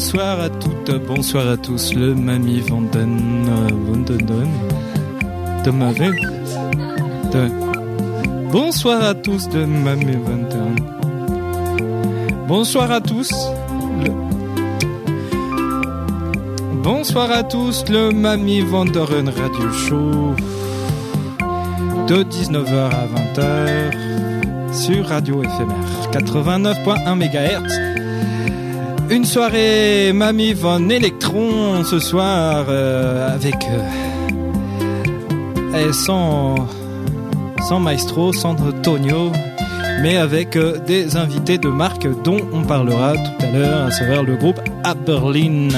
Bonsoir 0.00 0.38
à 0.40 0.48
toutes, 0.48 0.92
bonsoir 1.08 1.48
à 1.48 1.56
tous, 1.56 1.92
le 1.92 2.14
Mamie 2.14 2.60
Vanden, 2.60 3.18
Vanden, 3.84 4.16
de 5.64 5.70
Mavé. 5.72 6.10
De... 7.32 7.48
Bonsoir 8.52 9.02
à 9.02 9.14
tous 9.14 9.48
de 9.48 9.64
Mamie 9.64 10.16
Vanden. 10.24 10.76
Bonsoir 12.46 12.92
à 12.92 13.00
tous. 13.00 13.32
le- 14.04 14.12
Bonsoir 16.84 17.32
à 17.32 17.42
tous, 17.42 17.84
le 17.90 18.10
Mamie 18.12 18.60
Vanderen 18.60 19.28
Radio 19.30 19.72
Show. 19.72 20.36
De 22.06 22.22
19h 22.22 22.88
à 22.92 23.06
20h 23.14 24.72
sur 24.72 25.08
Radio 25.08 25.42
FMR 25.42 26.12
89.1 26.12 27.14
MHz. 27.16 27.87
Une 29.10 29.24
soirée 29.24 30.12
Mamie 30.12 30.52
Von 30.52 30.90
Electron 30.90 31.82
ce 31.82 31.98
soir 31.98 32.66
euh, 32.68 33.34
avec 33.34 33.54
euh, 33.64 33.82
et 35.88 35.92
sans 35.92 36.56
sans 37.66 37.80
Maestro, 37.80 38.32
sans 38.32 38.54
Tonio, 38.82 39.32
mais 40.02 40.16
avec 40.16 40.56
euh, 40.56 40.78
des 40.78 41.16
invités 41.16 41.56
de 41.58 41.68
marque 41.68 42.06
dont 42.22 42.40
on 42.52 42.62
parlera 42.62 43.14
tout 43.14 43.46
à 43.46 43.50
l'heure, 43.50 43.86
à 43.86 43.90
savoir 43.90 44.22
le 44.22 44.36
groupe 44.36 44.60
Aberlin. 44.84 45.68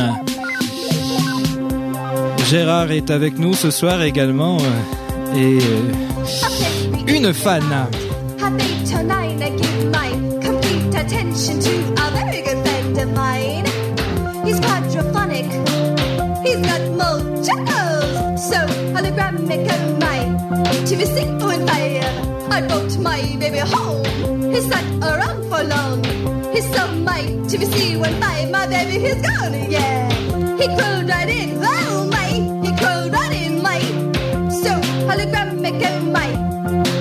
Gérard 2.49 2.91
est 2.91 3.11
avec 3.11 3.39
nous 3.39 3.55
ce 3.55 3.71
soir 3.71 4.03
également 4.03 4.59
et 5.37 5.59
une 7.07 7.33
fan. 7.33 7.63
I 22.61 22.67
brought 22.67 22.99
my 22.99 23.23
baby 23.39 23.59
home. 23.59 24.05
He 24.53 24.61
sat 24.61 24.85
around 25.03 25.49
for 25.49 25.63
long, 25.65 26.05
he 26.53 26.61
saw 26.61 26.93
my 26.93 27.23
TVC 27.49 27.99
went 27.99 28.21
by, 28.21 28.45
my 28.53 28.67
baby 28.67 28.99
he's 28.99 29.15
gone, 29.23 29.55
yeah. 29.71 30.11
He 30.59 30.67
crawled 30.67 31.09
right 31.09 31.29
in, 31.31 31.59
oh 31.65 32.07
my, 32.13 32.29
he 32.63 32.77
crawled 32.77 33.13
right 33.13 33.33
in 33.33 33.63
my. 33.63 33.81
So 34.51 34.73
hologramic 35.09 35.81
oh 35.87 36.01
my. 36.13 36.29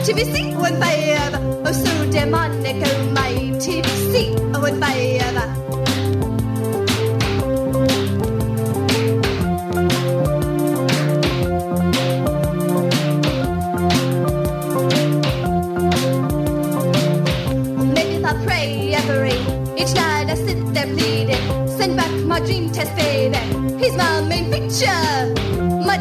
TVC 0.05 0.55
on 0.55 0.79
fire, 0.79 1.31
oh 1.65 1.71
so 1.73 2.09
demonic, 2.09 2.77
oh 2.87 3.11
my 3.11 3.33
TVC 3.59 4.55
on 4.55 4.79
fire. 4.79 5.48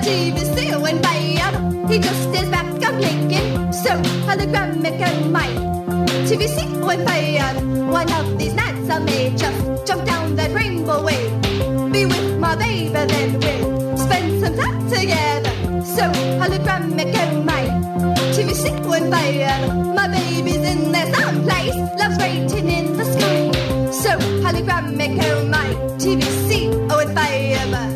TVC 0.02 0.80
went 0.80 1.02
by 1.02 1.18
He 1.90 1.98
just 1.98 2.22
stays 2.28 2.48
back, 2.48 2.66
I'm 2.84 2.96
blinking. 2.96 3.72
So 3.72 3.90
hologramic 4.28 5.00
and 5.00 5.32
my 5.32 5.48
TVC 6.26 6.84
went 6.84 7.04
by 7.04 7.20
One 7.90 8.10
of 8.12 8.38
these 8.38 8.54
nights 8.54 8.90
I 8.90 8.98
may 9.00 9.34
just 9.36 9.86
jump 9.86 10.04
down 10.04 10.36
that 10.36 10.52
rainbow 10.52 11.02
way. 11.04 11.28
Be 11.90 12.04
with 12.06 12.38
my 12.38 12.54
baby, 12.56 12.92
then 12.92 13.40
we'll 13.40 13.96
spend 13.96 14.40
some 14.42 14.56
time 14.56 14.88
together. 14.88 15.52
So 15.84 16.04
hologramic 16.40 17.14
and 17.14 17.44
my 17.44 17.64
TVC 18.34 18.86
went 18.86 19.10
by 19.10 19.26
My 19.94 20.08
baby's 20.08 20.62
in 20.72 20.92
there 20.92 21.12
someplace. 21.14 21.74
Love's 21.98 22.18
waiting 22.18 22.68
in 22.68 22.96
the 22.96 23.04
sky. 23.04 23.90
So 23.90 24.10
hologramic 24.44 25.18
oh 25.24 25.44
my 25.46 25.68
TVC 25.98 26.72
and 26.72 27.14
fire. 27.14 27.87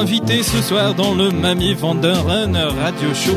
Invités 0.00 0.42
ce 0.42 0.62
soir 0.62 0.94
dans 0.94 1.14
le 1.14 1.30
Mamie 1.30 1.74
Vanderen 1.74 2.56
Radio 2.56 3.12
Show. 3.14 3.36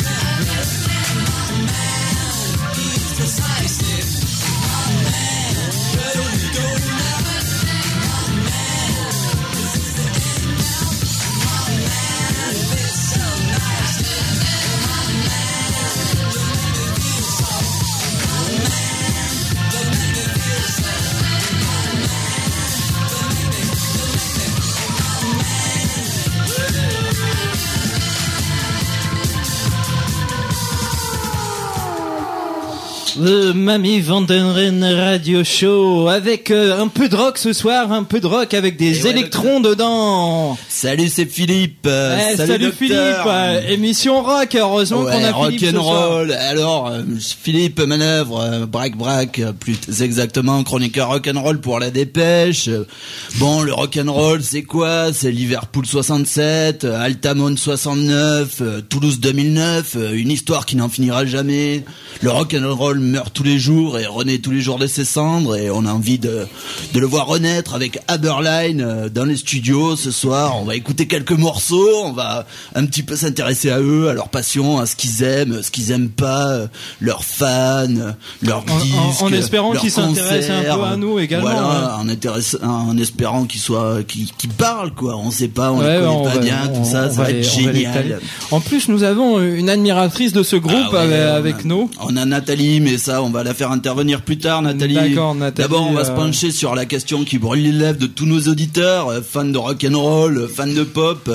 Le 33.23 33.53
Mamie 33.53 33.99
Vandenren 33.99 34.83
Radio 34.83 35.43
Show 35.43 36.07
avec 36.07 36.49
euh, 36.49 36.81
un 36.81 36.87
peu 36.87 37.07
de 37.07 37.15
rock 37.15 37.37
ce 37.37 37.53
soir, 37.53 37.91
un 37.91 38.01
peu 38.03 38.19
de 38.19 38.25
rock 38.25 38.55
avec 38.55 38.77
des 38.77 39.03
ouais, 39.03 39.11
électrons 39.11 39.59
dedans. 39.59 40.57
Salut, 40.67 41.07
c'est 41.07 41.27
Philippe. 41.27 41.85
Euh, 41.85 42.17
Eh, 42.33 42.37
salut 42.37 42.53
docteur. 42.65 42.73
Philippe, 42.79 43.27
euh, 43.27 43.61
émission 43.69 44.23
rock, 44.23 44.55
heureusement 44.59 45.01
Ouais, 45.03 45.11
qu'on 45.11 45.23
a 45.23 45.45
Philippe 45.51 45.65
ce 45.65 45.71
soir. 45.71 46.09
rock'n'roll. 46.09 46.31
Alors, 46.31 46.87
euh, 46.87 47.01
Philippe 47.43 47.79
Manœuvre, 47.81 48.39
euh, 48.41 48.65
brac, 48.65 49.37
euh, 49.37 49.51
plus 49.53 49.77
exactement 50.01 50.63
chroniqueur 50.63 51.09
rock'n'roll 51.09 51.61
pour 51.61 51.79
la 51.79 51.91
dépêche. 51.91 52.69
Euh, 52.69 52.87
Bon, 53.35 53.61
le 53.61 53.71
rock'n'roll, 53.73 54.41
c'est 54.41 54.63
quoi? 54.63 55.13
C'est 55.13 55.31
Liverpool 55.31 55.85
67, 55.85 56.85
euh, 56.85 56.99
Altamont 56.99 57.55
69, 57.55 58.61
euh, 58.61 58.81
Toulouse 58.81 59.19
2009, 59.19 59.93
euh, 59.95 60.13
une 60.13 60.31
histoire 60.31 60.65
qui 60.65 60.75
n'en 60.75 60.89
finira 60.89 61.25
jamais. 61.27 61.83
Le 62.21 62.31
rock'n'roll 62.31 63.10
meurt 63.11 63.31
tous 63.33 63.43
les 63.43 63.59
jours 63.59 63.99
et 63.99 64.05
renaît 64.05 64.39
tous 64.39 64.51
les 64.51 64.61
jours 64.61 64.79
de 64.79 64.87
ses 64.87 65.05
cendres 65.05 65.55
et 65.55 65.69
on 65.69 65.85
a 65.85 65.91
envie 65.91 66.17
de, 66.19 66.47
de 66.93 66.99
le 66.99 67.05
voir 67.05 67.27
renaître 67.27 67.75
avec 67.75 67.99
Haberline 68.07 68.81
euh, 68.81 69.09
dans 69.09 69.25
les 69.25 69.35
studios 69.37 69.95
ce 69.95 70.11
soir. 70.11 70.57
On 70.59 70.63
va 70.65 70.75
écouter 70.75 71.07
quelques 71.07 71.31
morceaux, 71.31 71.89
on 72.05 72.13
va 72.13 72.45
un 72.75 72.85
petit 72.85 73.03
peu 73.03 73.15
s'intéresser 73.15 73.69
à 73.69 73.79
eux, 73.79 74.09
à 74.09 74.13
leur 74.13 74.29
passion, 74.29 74.79
à 74.79 74.85
ce 74.85 74.95
qu'ils 74.95 75.23
aiment, 75.23 75.61
ce 75.61 75.69
qu'ils 75.71 75.91
aiment 75.91 76.09
pas, 76.09 76.49
euh, 76.51 76.67
leurs 76.99 77.23
fans, 77.23 77.85
euh, 77.89 78.11
leurs 78.41 78.63
En- 78.69 78.75
en- 78.75 78.79
disques, 79.09 79.21
en 79.21 79.31
espérant 79.33 79.73
qu'ils 79.73 79.91
s'intéressent 79.91 80.65
un 80.65 80.75
peu 80.75 80.83
à 80.83 80.95
nous 80.97 81.19
également, 81.19 81.49
Voilà, 81.51 81.97
en, 81.99 82.07
intéress- 82.07 82.57
en 82.63 82.97
espérant 82.97 83.45
qu'ils 83.45 83.61
soient, 83.61 84.03
qu'ils 84.07 84.31
qu'ils 84.37 84.49
parlent 84.49 84.93
quoi. 84.93 85.17
On 85.17 85.31
sait 85.31 85.47
pas, 85.49 85.71
on 85.71 85.79
Ouais, 85.79 85.93
les 85.95 85.99
connaît 86.01 86.07
on 86.15 86.23
pas 86.23 86.33
va- 86.35 86.39
bien, 86.39 86.69
on- 86.73 86.77
tout 86.83 86.85
ça, 86.89 87.09
ça 87.09 87.21
va 87.21 87.29
être 87.29 87.29
va 87.29 87.31
les 87.31 87.43
génial. 87.43 87.93
caler. 87.93 88.15
En 88.51 88.59
plus, 88.61 88.87
nous 88.87 89.03
avons 89.03 89.39
une 89.41 89.69
admiratrice 89.69 90.33
de 90.33 90.43
ce 90.43 90.55
groupe 90.55 90.71
Ah 90.87 90.91
ouais, 90.93 90.99
avec, 90.99 91.19
a- 91.19 91.35
avec 91.35 91.65
nous. 91.65 91.89
On 91.99 92.15
a 92.17 92.25
Nathalie, 92.25 92.79
mais 92.79 92.97
ça, 93.01 93.21
on 93.21 93.29
va 93.29 93.43
la 93.43 93.53
faire 93.53 93.71
intervenir 93.71 94.21
plus 94.21 94.37
tard, 94.37 94.61
Nathalie. 94.61 94.95
D'accord, 94.95 95.35
Nathalie, 95.35 95.67
D'abord, 95.67 95.87
on 95.89 95.93
va 95.93 96.05
se 96.05 96.11
euh, 96.11 96.15
pencher 96.15 96.51
sur 96.51 96.75
la 96.75 96.85
question 96.85 97.23
qui 97.25 97.37
brûle 97.37 97.63
les 97.63 97.71
lèvres 97.71 97.99
de 97.99 98.07
tous 98.07 98.25
nos 98.25 98.39
auditeurs, 98.41 99.09
euh, 99.09 99.21
fans 99.21 99.43
de 99.45 99.57
rock 99.57 99.85
and 99.89 99.99
roll, 99.99 100.37
euh, 100.37 100.47
fans 100.47 100.67
de 100.67 100.83
pop. 100.83 101.29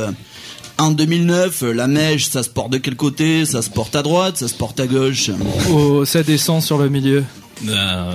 En 0.79 0.91
2009, 0.91 1.63
euh, 1.63 1.73
la 1.73 1.87
mèche, 1.87 2.27
ça 2.27 2.43
se 2.43 2.51
porte 2.51 2.71
de 2.71 2.79
quel 2.79 2.97
côté? 2.97 3.47
Ça 3.47 3.63
se 3.63 3.71
porte 3.71 3.97
à 3.97 4.03
droite, 4.03 4.37
ça 4.37 4.47
se 4.47 4.55
porte 4.55 4.79
à 4.79 4.87
gauche? 4.87 5.31
Oh, 5.73 6.05
ça 6.05 6.23
descend 6.23 6.63
sur 6.63 6.77
le 6.77 6.91
milieu. 6.91 7.25
Euh, 7.67 8.13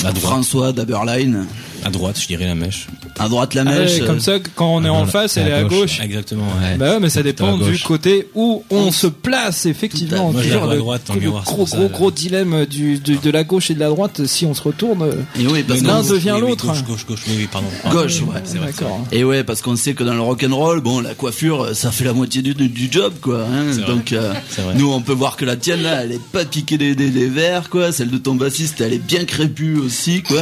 à 0.00 0.12
droite. 0.12 0.18
François 0.18 0.72
d'Aberline. 0.72 1.46
À 1.84 1.90
droite, 1.90 2.18
je 2.18 2.26
dirais 2.26 2.46
la 2.46 2.54
mèche. 2.54 2.86
À 3.18 3.28
droite 3.28 3.54
la 3.54 3.62
Ah 3.66 3.70
ouais, 3.70 3.78
mèche. 3.80 4.00
euh, 4.00 4.06
comme 4.06 4.20
ça, 4.20 4.38
quand 4.54 4.74
on 4.74 4.84
est 4.84 4.88
en 4.88 5.06
face, 5.06 5.36
elle 5.36 5.48
est 5.48 5.52
à 5.52 5.64
gauche. 5.64 6.00
Exactement, 6.02 6.44
ouais. 6.60 6.76
Bah 6.76 6.92
ouais, 6.94 7.00
mais 7.00 7.10
ça 7.10 7.22
dépend 7.22 7.56
du 7.58 7.64
gauche. 7.72 7.82
côté 7.84 8.28
où 8.34 8.64
on 8.70 8.90
se 8.90 9.06
place, 9.06 9.66
effectivement. 9.66 10.32
Moi, 10.32 10.42
Toujours 10.42 10.66
le- 10.66 10.78
droite 10.78 11.02
en 11.10 11.14
le 11.14 11.20
miroir, 11.20 11.44
c'est 11.46 11.52
gros, 11.54 11.66
gros, 11.66 11.88
gros 11.88 12.10
dilemme 12.10 12.64
du, 12.66 12.98
du- 12.98 13.18
de 13.18 13.30
la 13.30 13.44
gauche 13.44 13.70
et 13.70 13.74
de 13.74 13.80
la 13.80 13.88
droite. 13.90 14.26
Si 14.26 14.46
on 14.46 14.54
se 14.54 14.62
retourne, 14.62 15.02
euh, 15.02 15.12
oui, 15.36 15.64
l'un 15.84 16.02
devient 16.02 16.32
oui, 16.36 16.40
oui, 16.42 16.48
l'autre. 16.50 16.66
Gauche, 16.66 16.84
gauche, 16.84 17.06
gauche, 17.06 17.20
oui, 17.28 17.34
oui, 17.38 17.48
pardon. 17.52 17.68
Gauche, 17.90 18.20
ouais. 18.22 18.40
C'est 18.44 18.58
vrai. 18.58 18.70
Et 19.12 19.24
ouais, 19.24 19.44
parce 19.44 19.60
qu'on 19.62 19.76
sait 19.76 19.94
que 19.94 20.02
dans 20.04 20.14
le 20.14 20.20
rock 20.20 20.44
and 20.48 20.56
roll, 20.56 20.80
bon, 20.80 21.00
la 21.00 21.14
coiffure, 21.14 21.62
euh, 21.66 21.74
ça 21.74 21.90
fait 21.90 22.04
la 22.04 22.14
moitié 22.14 22.40
du, 22.42 22.54
du 22.54 22.88
job, 22.90 23.12
quoi. 23.20 23.42
hein. 23.44 23.76
Donc, 23.86 24.12
euh, 24.12 24.32
nous, 24.74 24.90
on 24.90 25.00
peut 25.02 25.12
voir 25.12 25.36
que 25.36 25.44
la 25.44 25.56
tienne 25.56 25.82
là, 25.82 26.02
elle 26.02 26.12
est 26.12 26.22
pas 26.32 26.44
piquée 26.44 26.78
des, 26.78 26.94
des, 26.94 27.10
des 27.10 27.26
verres, 27.26 27.68
quoi. 27.70 27.92
Celle 27.92 28.10
de 28.10 28.18
ton 28.18 28.34
bassiste, 28.34 28.80
elle 28.80 28.94
est 28.94 28.98
bien 29.06 29.24
crépue 29.26 29.76
aussi, 29.76 30.22
quoi. 30.22 30.40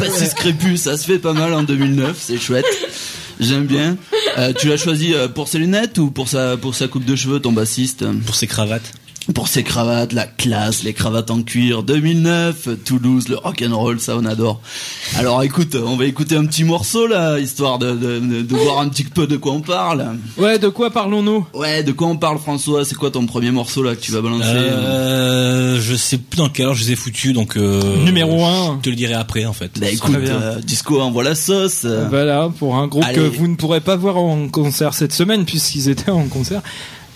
Bassiste 0.00 0.34
crépu, 0.34 0.76
ça 0.76 0.96
se 0.96 1.04
fait 1.04 1.18
pas 1.18 1.32
mal 1.32 1.52
en 1.54 1.62
2009, 1.62 2.07
c'est 2.16 2.38
chouette. 2.38 2.66
J'aime 3.40 3.66
bien. 3.66 3.96
Euh, 4.36 4.52
tu 4.52 4.68
l'as 4.68 4.76
choisi 4.76 5.14
euh, 5.14 5.28
pour 5.28 5.48
ses 5.48 5.58
lunettes 5.58 5.98
ou 5.98 6.10
pour 6.10 6.28
sa 6.28 6.56
pour 6.56 6.74
sa 6.74 6.88
coupe 6.88 7.04
de 7.04 7.14
cheveux, 7.16 7.40
ton 7.40 7.52
bassiste? 7.52 8.04
Pour 8.26 8.34
ses 8.34 8.46
cravates. 8.46 8.92
Pour 9.34 9.48
ses 9.48 9.62
cravates, 9.62 10.12
la 10.14 10.24
classe, 10.26 10.82
les 10.84 10.94
cravates 10.94 11.30
en 11.30 11.42
cuir. 11.42 11.82
2009, 11.82 12.68
Toulouse, 12.84 13.28
le 13.28 13.36
rock 13.36 13.62
and 13.66 13.76
roll, 13.76 14.00
ça 14.00 14.16
on 14.16 14.24
adore. 14.24 14.60
Alors 15.16 15.42
écoute, 15.42 15.76
on 15.76 15.96
va 15.96 16.06
écouter 16.06 16.34
un 16.36 16.46
petit 16.46 16.64
morceau 16.64 17.06
là, 17.06 17.38
histoire 17.38 17.78
de, 17.78 17.92
de, 17.92 18.18
de- 18.20 18.42
de 18.42 18.56
voir 18.56 18.78
un 18.80 18.88
petit 18.88 19.04
peu 19.04 19.26
de 19.26 19.36
quoi 19.36 19.52
on 19.52 19.60
parle. 19.60 20.16
Ouais, 20.38 20.58
de 20.58 20.68
quoi 20.68 20.90
parlons-nous? 20.90 21.46
Ouais, 21.52 21.82
de 21.82 21.92
quoi 21.92 22.06
on 22.08 22.16
parle 22.16 22.38
François? 22.38 22.84
C'est 22.86 22.94
quoi 22.94 23.10
ton 23.10 23.26
premier 23.26 23.50
morceau 23.50 23.82
là 23.82 23.94
que 23.94 24.00
tu 24.00 24.12
vas 24.12 24.22
balancer? 24.22 24.46
Euh, 24.46 25.78
je 25.80 25.94
sais 25.94 26.18
plus 26.18 26.38
dans 26.38 26.48
quel 26.48 26.66
ordre 26.66 26.78
je 26.78 26.84
les 26.86 26.92
ai 26.92 26.96
foutus, 26.96 27.32
donc 27.34 27.56
euh, 27.56 27.96
Numéro 28.04 28.44
un. 28.44 28.76
Je 28.78 28.82
te 28.84 28.90
le 28.90 28.96
dirai 28.96 29.14
après, 29.14 29.44
en 29.44 29.52
fait. 29.52 29.72
Bah 29.78 29.88
écoute, 29.90 30.14
euh, 30.16 30.58
Disco 30.60 31.00
envoie 31.00 31.22
la 31.24 31.34
sauce. 31.34 31.84
Voilà, 32.08 32.48
pour 32.58 32.76
un 32.76 32.86
groupe 32.86 33.04
Allez. 33.04 33.16
que 33.16 33.20
vous 33.36 33.46
ne 33.48 33.56
pourrez 33.56 33.80
pas 33.80 33.96
voir 33.96 34.16
en 34.16 34.48
concert 34.48 34.94
cette 34.94 35.12
semaine, 35.12 35.44
puisqu'ils 35.44 35.88
étaient 35.88 36.10
en 36.10 36.26
concert 36.28 36.62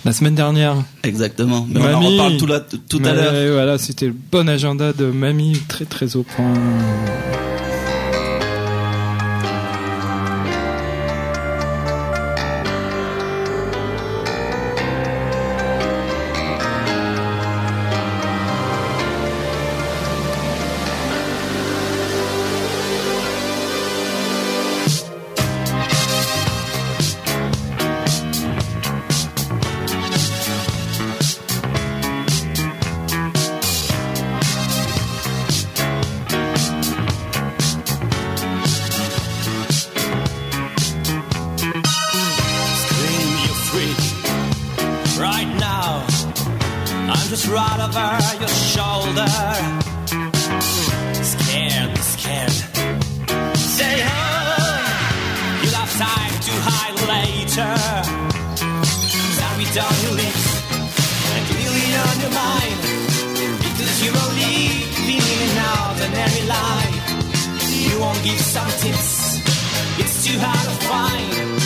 la 0.04 0.12
semaine 0.12 0.34
dernière. 0.34 0.76
Exactement. 1.04 1.66
Mais 1.68 1.80
on 1.80 1.84
en 1.84 2.00
Mamie. 2.00 2.06
reparle 2.18 2.36
tout, 2.36 2.46
la- 2.46 2.60
tout 2.60 3.00
à 3.04 3.12
l'heure. 3.12 3.52
Voilà, 3.54 3.78
c'était 3.78 4.06
le 4.06 4.14
bon 4.32 4.48
agenda 4.48 4.92
de 4.92 5.06
Mamie, 5.06 5.58
très 5.68 5.84
très 5.84 6.16
au 6.16 6.22
point. 6.22 6.54
Give 68.22 68.40
some 68.40 68.68
tips. 68.80 69.38
It's 69.98 70.26
too 70.26 70.38
hard 70.38 70.64
to 70.64 70.86
find 70.86 71.61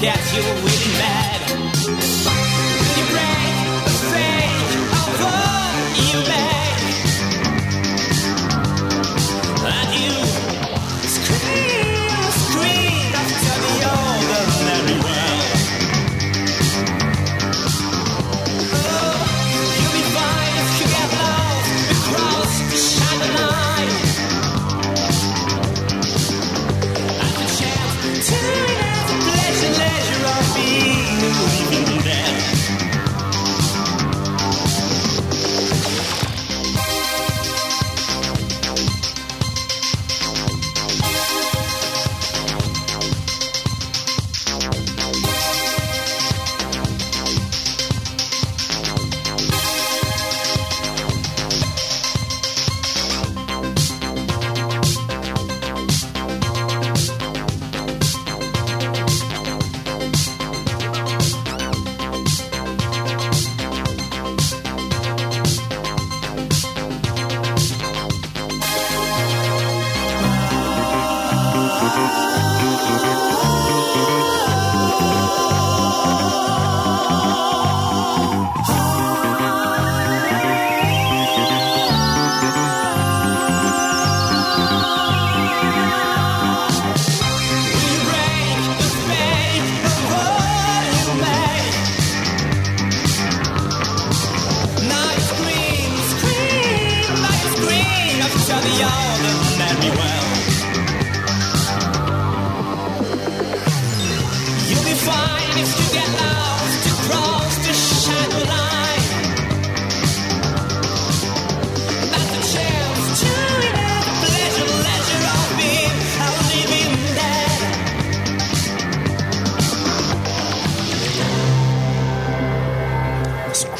look 0.00 0.06
at 0.06 0.72
you. 0.72 0.77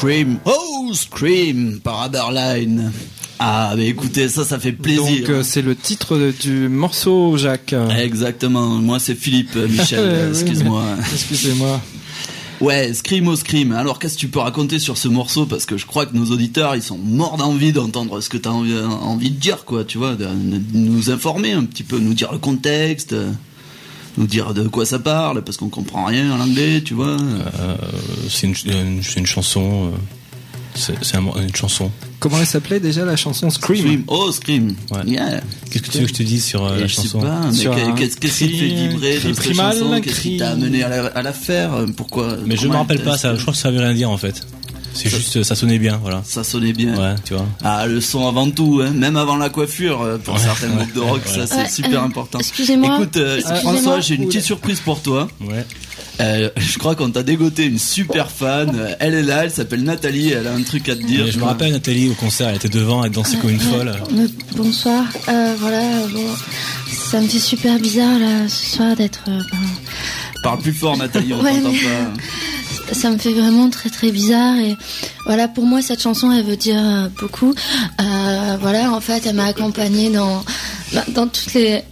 Scream. 0.09 0.39
Oh, 0.45 0.91
Scream 0.93 1.79
par 1.83 2.01
Aberline. 2.01 2.91
Ah, 3.37 3.73
mais 3.77 3.87
écoutez, 3.87 4.27
ça, 4.27 4.43
ça 4.43 4.57
fait 4.59 4.71
plaisir. 4.71 5.03
Donc 5.03 5.29
euh, 5.29 5.43
c'est 5.43 5.61
le 5.61 5.75
titre 5.75 6.17
de- 6.17 6.31
du 6.41 6.67
morceau, 6.67 7.37
Jacques. 7.37 7.75
Exactement. 7.97 8.67
Moi, 8.69 8.97
c'est 8.99 9.13
Philippe, 9.15 9.51
euh, 9.55 9.67
Michel. 9.67 10.29
Excuse-moi. 10.31 10.83
Excusez-moi. 11.13 11.79
Ouais, 12.59 12.91
Scream 12.93 13.27
au 13.27 13.35
Scream. 13.35 13.71
Alors, 13.71 13.99
qu'est-ce 13.99 14.15
que 14.15 14.19
tu 14.21 14.27
peux 14.29 14.39
raconter 14.39 14.79
sur 14.79 14.97
ce 14.97 15.07
morceau? 15.07 15.45
Parce 15.45 15.65
que 15.65 15.77
je 15.77 15.85
crois 15.85 16.05
que 16.07 16.17
nos 16.17 16.25
auditeurs, 16.31 16.75
ils 16.75 16.81
sont 16.81 16.97
morts 16.97 17.37
d'envie 17.37 17.71
d'entendre 17.71 18.19
ce 18.19 18.29
que 18.29 18.37
tu 18.37 18.49
as 18.49 18.51
envie, 18.51 18.73
envie 18.77 19.29
de 19.29 19.39
dire, 19.39 19.63
quoi. 19.63 19.83
Tu 19.85 19.97
vois, 19.99 20.15
de, 20.15 20.25
de 20.25 20.59
nous 20.73 21.09
informer 21.11 21.51
un 21.53 21.63
petit 21.65 21.83
peu, 21.83 21.99
nous 21.99 22.15
dire 22.15 22.31
le 22.33 22.39
contexte, 22.39 23.13
euh, 23.13 23.29
nous 24.19 24.27
dire 24.27 24.53
de 24.53 24.67
quoi 24.67 24.85
ça 24.85 24.99
parle, 24.99 25.41
parce 25.43 25.57
qu'on 25.57 25.69
comprend 25.69 26.05
rien 26.05 26.31
en 26.31 26.39
anglais, 26.39 26.81
tu 26.83 26.93
vois. 26.93 27.17
Euh, 27.17 27.75
c'est 28.29 28.47
une, 28.47 28.55
une- 28.71 29.01
c'est 29.03 29.19
une 29.19 29.25
chanson. 29.25 29.87
euh, 29.93 29.97
c'est 30.75 30.93
c'est 31.03 31.17
un 31.17 31.23
une 31.41 31.55
chanson. 31.55 31.89
Comment 32.19 32.39
elle 32.39 32.45
s'appelait 32.45 32.79
déjà 32.79 33.03
la 33.05 33.15
chanson 33.15 33.49
Scream, 33.49 33.77
Scream. 33.79 34.03
Oh, 34.07 34.31
Scream. 34.31 34.75
Ouais. 34.91 34.99
Yeah. 35.07 35.41
Qu'est-ce 35.71 35.83
que 35.83 35.89
tu 35.91 35.97
veux 35.99 36.03
que 36.03 36.09
je 36.09 36.13
te 36.15 36.23
dise 36.23 36.43
sur 36.45 36.63
euh, 36.65 36.79
la 36.79 36.87
chanson 36.87 37.19
qu'est-ce 37.97 38.17
qui 38.17 38.19
te 38.19 38.27
fait 38.27 38.45
vibrer 38.47 39.19
cette 39.19 39.53
chanson? 39.55 39.99
Qu'est-ce 40.01 40.21
qui 40.21 40.37
t'a 40.37 40.51
amené 40.51 40.83
à 40.83 40.89
la, 40.89 41.05
à 41.07 41.21
la 41.21 41.33
faire? 41.33 41.71
Pourquoi 41.95 42.37
Mais 42.45 42.55
je 42.55 42.63
me 42.63 42.67
comment 42.67 42.79
rappelle 42.79 42.97
elle 42.99 43.05
pas, 43.05 43.17
ça, 43.17 43.35
je 43.35 43.41
crois 43.41 43.53
que 43.53 43.59
ça 43.59 43.71
veut 43.71 43.79
rien 43.79 43.93
dire 43.93 44.09
en 44.11 44.17
fait. 44.17 44.45
C'est 44.93 45.09
juste, 45.09 45.43
ça 45.43 45.55
sonnait 45.55 45.79
bien, 45.79 45.97
voilà. 46.01 46.21
Ça 46.25 46.43
sonnait 46.43 46.73
bien. 46.73 46.95
Ouais, 46.97 47.15
tu 47.23 47.33
vois. 47.33 47.45
Ah, 47.63 47.85
le 47.87 48.01
son 48.01 48.27
avant 48.27 48.49
tout, 48.49 48.81
hein. 48.83 48.91
même 48.91 49.15
avant 49.17 49.37
la 49.37 49.49
coiffure, 49.49 50.01
euh, 50.01 50.17
pour 50.17 50.33
Ouais, 50.35 50.39
certains 50.41 50.69
ouais, 50.69 50.75
groupes 50.77 50.93
de 50.93 50.99
rock, 50.99 51.21
ça 51.25 51.47
c'est 51.47 51.55
Ouais, 51.55 51.69
super 51.69 52.01
euh, 52.01 52.05
important. 52.05 52.39
excusez-moi. 52.39 52.95
Écoute, 52.97 53.17
euh. 53.17 53.39
François, 53.61 53.99
j'ai 54.01 54.15
une 54.15 54.27
petite 54.27 54.43
surprise 54.43 54.79
pour 54.79 55.01
toi. 55.01 55.27
Ouais. 55.41 55.65
Euh, 56.21 56.49
je 56.57 56.77
crois 56.77 56.95
qu'on 56.95 57.11
t'a 57.11 57.23
dégoté 57.23 57.63
une 57.65 57.79
super 57.79 58.29
fan. 58.29 58.77
Elle 58.99 59.13
est 59.13 59.23
là, 59.23 59.45
elle 59.45 59.51
s'appelle 59.51 59.83
Nathalie, 59.83 60.31
elle 60.31 60.47
a 60.47 60.53
un 60.53 60.61
truc 60.63 60.89
à 60.89 60.95
te 60.95 61.01
dire. 61.03 61.23
Mais 61.25 61.31
je 61.31 61.39
me 61.39 61.45
rappelle 61.45 61.71
Nathalie 61.71 62.09
au 62.09 62.13
concert, 62.13 62.49
elle 62.49 62.57
était 62.57 62.67
devant, 62.67 63.05
elle 63.05 63.11
dansait 63.11 63.37
comme 63.37 63.51
une 63.51 63.59
folle. 63.59 63.93
Bonsoir. 64.57 65.05
Euh, 65.29 65.55
voilà, 65.57 65.81
bon, 66.11 66.25
ça 66.91 67.21
me 67.21 67.27
fait 67.27 67.39
super 67.39 67.79
bizarre 67.79 68.19
là 68.19 68.49
ce 68.49 68.75
soir 68.75 68.95
d'être. 68.97 69.21
euh, 69.29 69.39
ben, 69.51 69.57
Parle 70.43 70.59
plus 70.59 70.73
fort, 70.73 70.97
Nathalie, 70.97 71.33
on 71.33 71.41
Ouais, 71.41 71.53
t'entend 71.55 71.71
mais- 71.71 71.79
pas. 71.79 72.21
Ça 72.93 73.09
me 73.09 73.17
fait 73.17 73.33
vraiment 73.33 73.69
très 73.69 73.89
très 73.89 74.11
bizarre 74.11 74.57
et 74.57 74.75
voilà 75.25 75.47
pour 75.47 75.65
moi 75.65 75.81
cette 75.81 76.01
chanson 76.01 76.31
elle 76.31 76.43
veut 76.45 76.57
dire 76.57 76.77
euh, 76.81 77.07
beaucoup. 77.19 77.53
Euh, 78.01 78.57
voilà 78.61 78.91
en 78.91 78.99
fait 79.01 79.25
elle 79.25 79.35
m'a 79.35 79.45
accompagnée 79.45 80.09
dans 80.09 80.43
dans- 81.13 81.27
toutes 81.27 81.53
les 81.53 81.83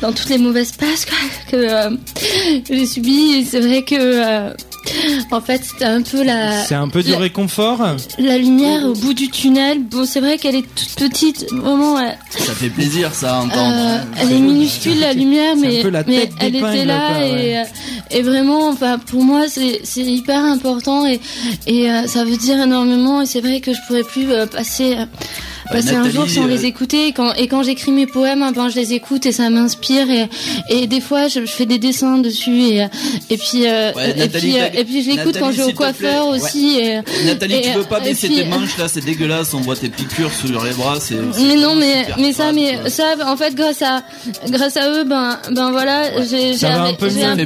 dans 0.00 0.12
toutes 0.12 0.28
les 0.28 0.38
mauvaises 0.38 0.72
passes 0.72 1.06
que 1.50 1.56
euh, 1.56 1.90
j'ai 2.68 2.86
subies 2.86 3.34
et 3.38 3.44
c'est 3.44 3.60
vrai 3.60 3.82
que 3.84 3.94
en 5.30 5.40
fait 5.40 5.62
c'était 5.64 5.84
un 5.84 6.02
peu 6.02 6.22
la 6.22 6.64
C'est 6.64 6.74
un 6.74 6.88
peu 6.88 7.02
du 7.02 7.12
la- 7.12 7.18
réconfort. 7.18 7.80
la 8.18 8.38
lumière 8.38 8.84
au 8.86 8.94
bout 8.94 9.14
du 9.14 9.28
tunnel. 9.30 9.82
Bon, 9.84 10.04
c'est 10.04 10.20
vrai 10.20 10.38
qu'elle 10.38 10.56
est 10.56 10.74
toute 10.74 10.94
petite, 11.10 11.46
vraiment. 11.52 11.98
Elle, 11.98 12.16
Ça 12.38 12.52
fait 12.54 12.68
plaisir, 12.70 13.14
ça, 13.14 13.36
à 13.36 13.40
entendre. 13.42 13.74
euh, 13.76 13.98
elle 14.20 14.32
est 14.32 14.38
minuscule 14.40 14.98
la 15.00 15.12
lumière, 15.12 15.54
mais, 15.56 15.82
peu 15.82 15.90
la 15.90 16.02
mais 16.06 16.28
elle 16.40 16.56
était 16.56 16.84
là 16.84 17.08
quoi, 17.08 17.18
ouais. 17.18 17.44
et, 17.46 17.58
euh, 17.58 17.62
et 18.10 18.22
vraiment, 18.22 18.68
enfin, 18.68 18.98
pour 18.98 19.22
moi, 19.22 19.44
c'est 19.48 19.80
c'est 19.84 20.02
hyper 20.04 20.42
important 20.42 21.06
et 21.06 21.20
et 21.66 21.90
euh, 21.90 22.06
ça 22.06 22.24
veut 22.24 22.36
dire 22.36 22.60
énormément. 22.60 23.22
Et 23.22 23.26
c'est 23.26 23.40
vrai 23.40 23.60
que 23.60 23.72
je 23.72 23.78
pourrais 23.86 24.02
plus 24.04 24.30
euh, 24.32 24.46
passer. 24.46 24.96
Ouais, 25.72 25.80
passer 25.80 25.90
un 25.94 26.02
Nathalie, 26.04 26.14
jour 26.14 26.28
sans 26.28 26.44
euh, 26.44 26.48
les 26.48 26.64
écouter 26.66 27.08
et 27.08 27.12
quand 27.12 27.32
et 27.34 27.46
quand 27.48 27.62
j'écris 27.62 27.92
mes 27.92 28.06
poèmes 28.06 28.42
hein, 28.42 28.52
ben 28.54 28.68
je 28.68 28.76
les 28.76 28.92
écoute 28.94 29.26
et 29.26 29.32
ça 29.32 29.48
m'inspire 29.50 30.08
et 30.10 30.28
et 30.68 30.86
des 30.86 31.00
fois 31.00 31.28
je, 31.28 31.40
je 31.40 31.50
fais 31.52 31.66
des 31.66 31.78
dessins 31.78 32.18
dessus 32.18 32.60
et 32.62 32.86
et 33.30 33.36
puis 33.36 33.66
euh, 33.66 33.92
Ouais, 33.94 34.10
et 34.10 34.14
Nathalie, 34.14 34.52
puis 34.52 34.60
euh, 34.60 34.66
et 34.74 34.84
puis 34.84 35.02
je 35.02 35.10
l'écoute 35.10 35.36
quand 35.38 35.50
je 35.52 35.56
vais 35.62 35.72
au 35.72 35.72
coiffeur 35.72 36.28
Ouais. 36.28 36.38
aussi 36.40 36.78
et 36.78 37.00
Nathalie, 37.24 37.54
et, 37.56 37.60
tu 37.62 37.70
veux 37.70 37.82
pas 37.84 38.00
baisser 38.00 38.28
puis, 38.28 38.36
tes 38.36 38.44
manches 38.44 38.76
là, 38.78 38.86
c'est 38.88 39.04
dégueulasse, 39.04 39.52
on 39.54 39.60
voit 39.60 39.76
tes 39.76 39.88
piqûres 39.88 40.32
sur 40.32 40.64
les 40.64 40.72
bras, 40.72 40.98
c'est. 41.00 41.16
c'est 41.32 41.42
mais 41.42 41.56
non, 41.56 41.74
mais 41.74 42.06
mais 42.18 42.32
ça, 42.32 42.52
mais 42.52 42.76
quoi. 42.80 42.90
ça, 42.90 43.14
en 43.26 43.36
fait, 43.36 43.54
grâce 43.54 43.82
à 43.82 44.02
grâce 44.48 44.76
à 44.76 44.90
eux, 44.90 45.04
ben 45.04 45.38
ben 45.50 45.70
voilà, 45.70 46.04
j'ai 46.28 46.54
Ça 46.54 46.68
j'ai 46.68 46.74
va 46.74 46.82
un 46.84 46.92
peu 46.94 47.08
j'ai 47.08 47.20
j'ai- 47.20 47.22
ouais. 47.22 47.36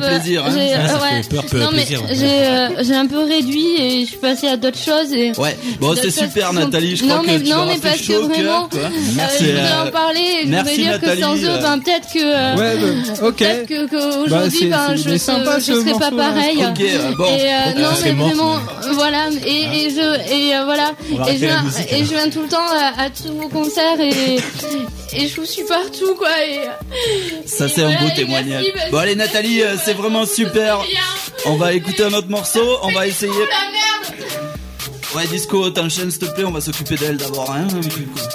peu 1.48 1.58
ouais. 1.58 1.86
j'ai 2.10 2.84
j'ai 2.84 2.94
un 2.94 3.06
peu 3.06 3.18
réduit 3.24 3.74
et 3.80 4.00
je 4.02 4.06
suis 4.06 4.16
passée 4.18 4.48
à 4.48 4.56
d'autres 4.56 4.78
choses 4.78 5.12
et. 5.12 5.32
Ouais, 5.38 5.56
bon, 5.80 5.94
c'est 6.00 6.10
super, 6.10 6.52
Nathalie, 6.52 6.96
je 6.96 7.04
crois 7.04 7.18
que 7.22 7.48
non, 7.48 7.66
mais 7.66 7.78
parce 7.80 8.00
que 8.20 8.32
vraiment, 8.34 8.68
cœur, 8.68 8.80
euh, 8.84 8.88
Merci, 9.16 9.36
je 9.44 9.50
voulais 9.50 9.60
euh, 9.62 9.88
en 9.88 9.90
parler. 9.90 10.20
et 10.20 10.42
Je 10.44 10.48
merci, 10.48 10.70
voulais 10.72 10.82
dire 10.82 10.92
Nathalie, 10.92 11.20
que 11.20 11.26
sans 11.26 11.36
eux, 11.36 11.58
ben 11.62 11.78
peut-être 11.78 12.12
que. 12.12 12.18
euh, 12.22 12.56
Ouais, 12.56 12.76
bah. 12.76 13.30
Peut-être 13.32 13.66
que 13.66 13.82
Bah, 13.84 13.88
qu'aujourd'hui, 13.90 14.58
c'est- 14.58 14.66
ben, 14.68 14.94
je, 14.96 15.02
ce 15.12 15.80
serais 15.80 15.92
pas 15.92 16.10
morceau-là. 16.10 16.10
pareil. 16.32 16.58
Euh, 16.62 17.12
bon. 17.16 17.24
Et 17.26 17.42
euh, 17.42 17.80
non, 17.80 17.88
mais 18.04 18.12
mort, 18.12 18.28
vraiment, 18.28 18.58
voilà. 18.92 19.26
Et, 19.46 19.86
et 19.86 19.90
je 19.90 20.32
et 20.32 20.54
euh, 20.56 20.64
voilà. 20.64 20.92
Et 21.28 21.32
je 21.34 21.38
viens 21.46 21.62
musique, 21.62 21.92
et 21.92 21.94
hein. 21.94 21.98
je 22.00 22.14
viens 22.14 22.30
tout 22.30 22.42
le 22.42 22.48
temps 22.48 22.68
à, 22.72 23.02
à 23.04 23.10
tous 23.10 23.32
vos 23.32 23.48
concerts 23.48 24.00
et 24.00 24.36
et 25.16 25.28
je 25.28 25.36
vous 25.36 25.46
suis 25.46 25.62
partout 25.64 26.14
quoi. 26.16 26.28
Et, 26.48 26.60
Ça 27.46 27.68
c'est 27.68 27.82
voilà, 27.82 27.98
un 27.98 28.02
beau 28.02 28.10
témoignage. 28.14 28.64
merci, 28.74 28.90
Bon 28.90 28.98
allez 28.98 29.14
Nathalie, 29.14 29.62
c'est 29.84 29.94
vraiment 29.94 30.26
super. 30.26 30.78
On 31.46 31.54
va 31.56 31.72
écouter 31.74 32.02
un 32.04 32.12
autre 32.12 32.28
morceau, 32.28 32.64
on 32.82 32.90
va 32.92 33.06
essayer. 33.06 33.32
Ouais 35.16 35.26
Disco, 35.28 35.70
t'enchaînes 35.70 36.10
s'il 36.10 36.20
te 36.20 36.34
plaît, 36.34 36.44
on 36.44 36.50
va 36.50 36.60
s'occuper 36.60 36.94
d'elle 36.96 37.16
d'abord. 37.16 37.50
Hein 37.50 37.66
Puss, 37.68 38.28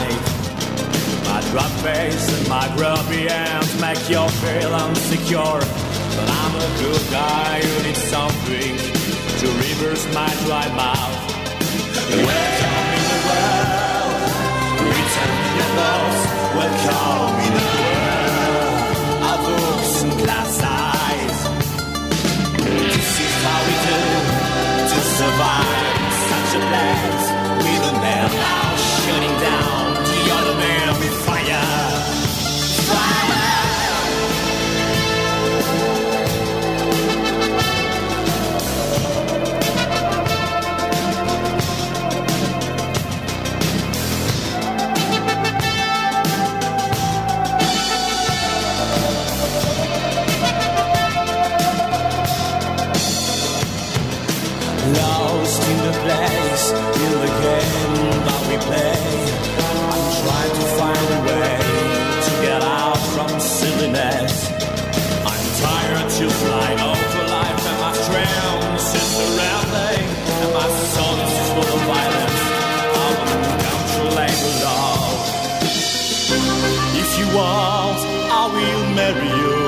Life. 0.00 0.26
My 1.28 1.40
drug 1.50 1.72
face 1.84 2.26
and 2.36 2.48
my 2.48 2.66
grubby 2.76 3.28
hands 3.28 3.70
make 3.80 4.02
you 4.08 4.22
feel 4.42 4.72
insecure. 4.86 5.60
But 6.16 6.28
I'm 6.40 6.54
a 6.56 6.68
good 6.82 7.04
guy 7.10 7.60
who 7.62 7.74
needs 7.86 8.02
something 8.14 8.72
to 9.40 9.46
reverse 9.64 10.04
my 10.14 10.30
dry 10.44 10.66
mouth. 10.82 11.16
Welcome 12.10 12.86
in 12.98 13.04
the 13.12 13.20
world, 13.28 14.20
return 14.98 15.38
your 15.58 15.70
loss. 15.80 16.18
Welcome 16.60 17.32
in 17.46 17.52
the 17.58 17.68
world 17.80 18.84
of 19.30 19.38
books 19.46 19.94
and 20.04 20.12
glass 20.22 20.54
eyes. 20.62 21.38
This 22.94 23.12
is 23.26 23.34
how 23.44 23.60
we 23.68 23.74
do 23.88 24.00
to 24.92 24.98
survive 25.18 26.12
such 26.30 26.50
a 26.58 26.62
place. 26.70 27.26
With 27.64 27.90
a 27.90 27.94
man 28.04 28.28
now 28.34 28.76
shutting 29.00 29.36
down 29.40 29.79
marry 78.94 79.30
you. 79.40 79.58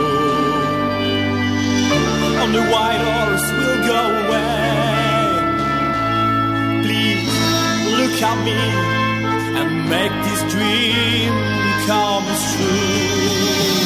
On 2.43 2.51
the 2.53 2.65
white 2.73 3.03
horse, 3.11 3.47
we'll 3.59 3.83
go 3.93 4.01
away. 4.23 4.63
Please 6.85 7.25
look 7.99 8.17
at 8.31 8.39
me 8.45 8.61
and 9.59 9.69
make 9.89 10.15
this 10.27 10.43
dream 10.53 11.33
come 11.87 12.27
true. 12.55 13.82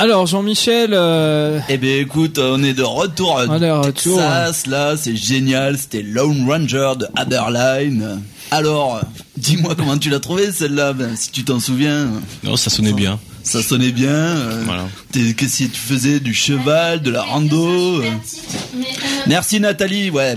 Alors 0.00 0.26
Jean-Michel, 0.26 0.92
euh, 0.94 1.60
Eh 1.68 1.76
bien 1.76 1.98
écoute, 1.98 2.38
on 2.38 2.62
est 2.62 2.72
de 2.72 2.82
retour 2.82 3.38
à 3.38 3.44
On 3.48 3.56
est 3.56 3.60
de 3.60 3.70
retour. 3.70 4.16
Texas, 4.16 4.66
là, 4.66 4.94
c'est 4.96 5.14
génial, 5.14 5.76
c'était 5.76 6.00
Lone 6.00 6.46
Ranger 6.48 6.92
de 6.98 7.06
Haberline. 7.16 8.22
Alors, 8.50 9.02
dis-moi 9.36 9.74
comment 9.76 9.98
tu 9.98 10.08
l'as 10.08 10.18
trouvé 10.20 10.52
celle-là, 10.52 10.94
ben, 10.94 11.14
si 11.16 11.30
tu 11.30 11.44
t'en 11.44 11.60
souviens. 11.60 12.08
Non, 12.42 12.56
ça 12.56 12.70
sonnait 12.70 12.94
bien. 12.94 13.18
Ça 13.42 13.62
sonnait 13.62 13.92
bien. 13.92 14.08
euh, 14.08 14.62
Voilà. 14.64 14.86
Qu'est-ce 15.12 15.64
que 15.64 15.68
tu 15.68 15.78
faisais 15.78 16.18
Du 16.18 16.32
cheval, 16.32 17.02
de 17.02 17.10
la 17.10 17.20
rando 17.22 18.00
euh. 18.00 18.04
Merci 19.26 19.60
Nathalie, 19.60 20.10
ouais. 20.10 20.34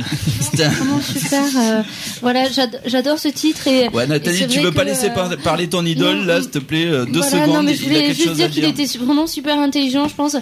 Vraiment 0.53 1.01
super. 1.01 1.41
euh, 1.58 1.82
voilà, 2.21 2.49
j'ad- 2.51 2.79
j'adore 2.86 3.17
ce 3.19 3.27
titre 3.29 3.67
et. 3.67 3.89
Ouais 3.89 4.06
Nathalie, 4.08 4.38
c'est 4.39 4.47
tu 4.47 4.60
veux 4.60 4.71
pas 4.71 4.84
que, 4.84 4.89
laisser 4.89 5.08
euh, 5.08 5.13
par- 5.13 5.36
parler 5.38 5.67
ton 5.67 5.86
idole 5.86 6.17
non, 6.17 6.25
là, 6.25 6.36
non. 6.38 6.41
s'il 6.41 6.51
te 6.51 6.60
plaît, 6.60 6.86
euh, 6.86 7.06
deux 7.06 7.19
voilà, 7.21 7.32
secondes. 7.32 7.56
non, 7.56 7.63
mais 7.63 7.73
je 7.75 7.84
voulais 7.84 8.13
juste 8.13 8.34
dire 8.34 8.49
qu'il 8.49 8.65
était 8.65 8.86
vraiment 8.99 9.25
super 9.27 9.58
intelligent, 9.60 10.08
je 10.08 10.13
pense. 10.15 10.36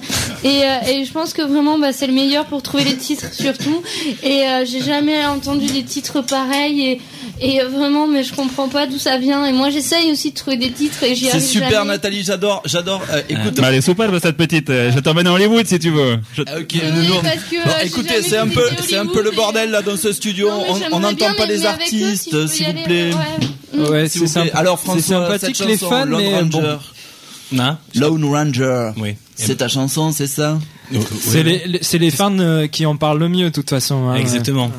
Et, 0.44 0.48
euh, 0.64 0.90
et 0.92 1.06
je 1.06 1.12
pense 1.12 1.34
que 1.34 1.42
vraiment, 1.42 1.78
bah, 1.80 1.94
c'est 1.94 2.08
le 2.08 2.14
meilleur 2.14 2.46
pour 2.46 2.62
trouver 2.62 2.84
les 2.84 2.96
titres, 2.96 3.34
surtout. 3.34 3.82
Et 4.24 4.42
euh, 4.48 4.66
j'ai 4.66 4.82
jamais 4.82 5.26
entendu 5.26 5.66
des 5.68 5.84
titres 5.84 6.22
pareils. 6.22 6.82
Et, 6.82 7.02
et 7.56 7.62
vraiment, 7.64 8.08
mais 8.08 8.24
je 8.24 8.34
comprends 8.34 8.68
pas 8.68 8.86
d'où 8.88 8.98
ça 9.00 9.18
vient. 9.18 9.46
Et 9.46 9.52
moi, 9.54 9.70
j'essaye 9.70 10.12
aussi 10.12 10.32
de 10.32 10.36
trouver 10.36 10.58
des 10.58 10.72
titres 10.72 11.02
et 11.04 11.16
j'y 11.16 11.26
C'est 11.26 11.32
arrive 11.32 11.44
super 11.44 11.70
jamais. 11.72 11.88
Nathalie, 11.88 12.24
j'adore, 12.24 12.62
j'adore. 12.66 13.02
Euh, 13.12 13.22
écoute, 13.30 13.56
Bah, 13.56 13.68
elle 13.70 13.76
est 13.76 13.82
superbe 13.82 14.20
cette 14.22 14.38
petite. 14.38 14.68
Je 14.70 15.00
t'emmène 15.00 15.28
à 15.28 15.34
Hollywood 15.34 15.66
si 15.66 15.80
tu 15.80 15.90
veux. 15.90 16.20
Je- 16.36 16.44
Ah, 16.46 16.60
ok, 16.60 16.68
Oui, 16.74 16.82
nous, 17.08 17.14
on- 17.16 17.22
parce 17.22 17.36
que, 17.50 17.56
Bon, 17.64 17.70
euh, 17.72 17.80
j'ai 17.84 17.90
écoutez, 17.98 18.22
c'est 18.22 18.38
un 18.38 18.48
peu, 18.48 18.66
c'est 18.88 18.98
un 18.98 19.06
peu 19.06 19.22
le 19.24 19.32
bordel 19.32 19.72
là 19.72 19.82
dans 19.82 19.98
ce 19.98 20.12
studio. 20.14 20.50
Non, 20.50 20.66
on- 20.92 21.00
n'entend 21.00 21.34
pas 21.36 21.46
les 21.46 21.66
artistes, 21.66 22.48
s'il 22.48 22.66
vous 22.68 22.84
plaît. 22.84 23.12
ouais. 23.78 24.10
c'est 24.10 24.28
sympa. 24.28 24.58
Alors 24.58 24.80
c'est 24.80 24.86
François, 24.86 25.28
sympathique 25.28 25.56
cette 25.56 25.68
les 25.68 25.78
chanson, 25.78 25.90
fans, 25.90 26.06
Lone 26.06 26.22
mais 26.22 26.44
bon, 26.44 26.60
Ranger. 26.62 26.78
Lone 27.96 28.26
Ranger. 28.26 28.92
Oui. 28.98 29.16
C'est 29.36 29.56
ta 29.58 29.68
chanson, 29.68 30.12
c'est 30.12 30.28
ça? 30.28 30.60
C'est 31.22 31.44
les, 31.44 31.64
les- 31.66 31.80
c'est 31.82 31.98
les 31.98 32.12
fans 32.12 32.38
euh, 32.40 32.68
qui 32.68 32.86
en 32.86 32.96
parlent 32.98 33.20
le 33.20 33.30
mieux, 33.30 33.46
de 33.46 33.50
toute 33.56 33.70
façon. 33.70 34.10
hein. 34.10 34.16
Exactement. 34.16 34.66
Ouais, 34.68 34.72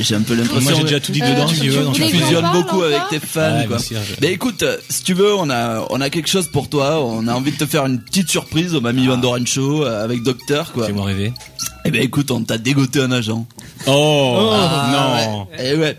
j'ai 0.00 0.14
un 0.14 0.20
peu 0.22 0.34
l'impression. 0.34 0.60
Moi 0.62 0.72
j'ai 0.76 0.82
déjà 0.84 1.00
tout 1.00 1.12
dit 1.12 1.22
Euh, 1.22 1.32
dedans, 1.34 1.46
tu- 1.46 1.54
si 1.56 1.60
tu 1.62 1.66
tu 1.68 1.72
veux. 1.72 1.92
Tu 1.92 2.02
fusionnes 2.02 2.48
beaucoup 2.52 2.82
avec 2.82 3.00
tes 3.10 3.20
fans, 3.20 3.58
Ouais, 3.58 3.66
quoi. 3.66 3.78
je- 3.78 3.94
Mais 4.20 4.32
écoute, 4.32 4.64
si 4.88 5.02
tu 5.02 5.14
veux, 5.14 5.34
on 5.34 5.48
a, 5.50 5.86
on 5.90 6.00
a 6.00 6.10
quelque 6.10 6.28
chose 6.28 6.48
pour 6.48 6.68
toi. 6.68 7.00
On 7.04 7.26
a 7.28 7.34
envie 7.34 7.52
de 7.52 7.56
te 7.56 7.66
faire 7.66 7.86
une 7.86 8.00
petite 8.00 8.28
surprise 8.30 8.74
au 8.74 8.80
Mamie 8.80 9.06
Van 9.06 9.16
Doren 9.16 9.46
Show 9.46 9.84
euh, 9.84 10.02
avec 10.04 10.22
Docteur, 10.22 10.72
quoi. 10.72 10.86
Fais-moi 10.86 11.04
rêver. 11.06 11.32
Eh 11.84 11.90
ben 11.90 12.02
écoute, 12.02 12.30
on 12.30 12.42
t'a 12.42 12.58
dégoté 12.58 13.00
un 13.00 13.12
agent. 13.12 13.46
Oh, 13.86 14.50
Ah, 14.52 14.88
non. 14.92 15.42
ouais. 15.42 15.46
Eh 15.72 15.76
ouais. 15.76 15.96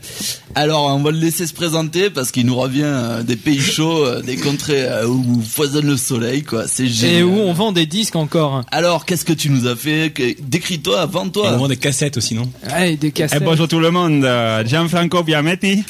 Alors, 0.55 0.85
on 0.87 0.99
va 1.03 1.11
le 1.11 1.19
laisser 1.19 1.45
se 1.45 1.53
présenter 1.53 2.09
parce 2.09 2.31
qu'il 2.31 2.45
nous 2.45 2.55
revient 2.55 2.81
euh, 2.83 3.21
des 3.23 3.35
pays 3.35 3.59
chauds, 3.59 4.03
euh, 4.05 4.21
des 4.21 4.37
contrées 4.37 4.83
euh, 4.83 5.05
où 5.07 5.41
foisonne 5.41 5.85
le 5.85 5.97
soleil, 5.97 6.43
quoi. 6.43 6.67
C'est 6.67 6.87
génial. 6.87 7.15
Et 7.19 7.23
où 7.23 7.33
on 7.41 7.53
vend 7.53 7.71
des 7.71 7.85
disques 7.85 8.15
encore. 8.15 8.63
Alors, 8.71 9.05
qu'est-ce 9.05 9.25
que 9.25 9.33
tu 9.33 9.49
nous 9.49 9.67
as 9.67 9.75
fait? 9.75 10.11
Que- 10.13 10.35
Décris-toi, 10.41 11.03
Et 11.03 11.11
vends-toi. 11.11 11.51
on 11.53 11.57
vend 11.57 11.67
des 11.67 11.77
cassettes 11.77 12.17
aussi, 12.17 12.33
non? 12.33 12.49
Ouais, 12.71 12.95
des 12.95 13.07
Eh, 13.07 13.11
cassettes. 13.11 13.43
bonjour 13.43 13.67
tout 13.67 13.79
le 13.79 13.91
monde, 13.91 14.23
euh, 14.25 14.65
Gianfranco 14.65 15.21
Biametti. 15.23 15.83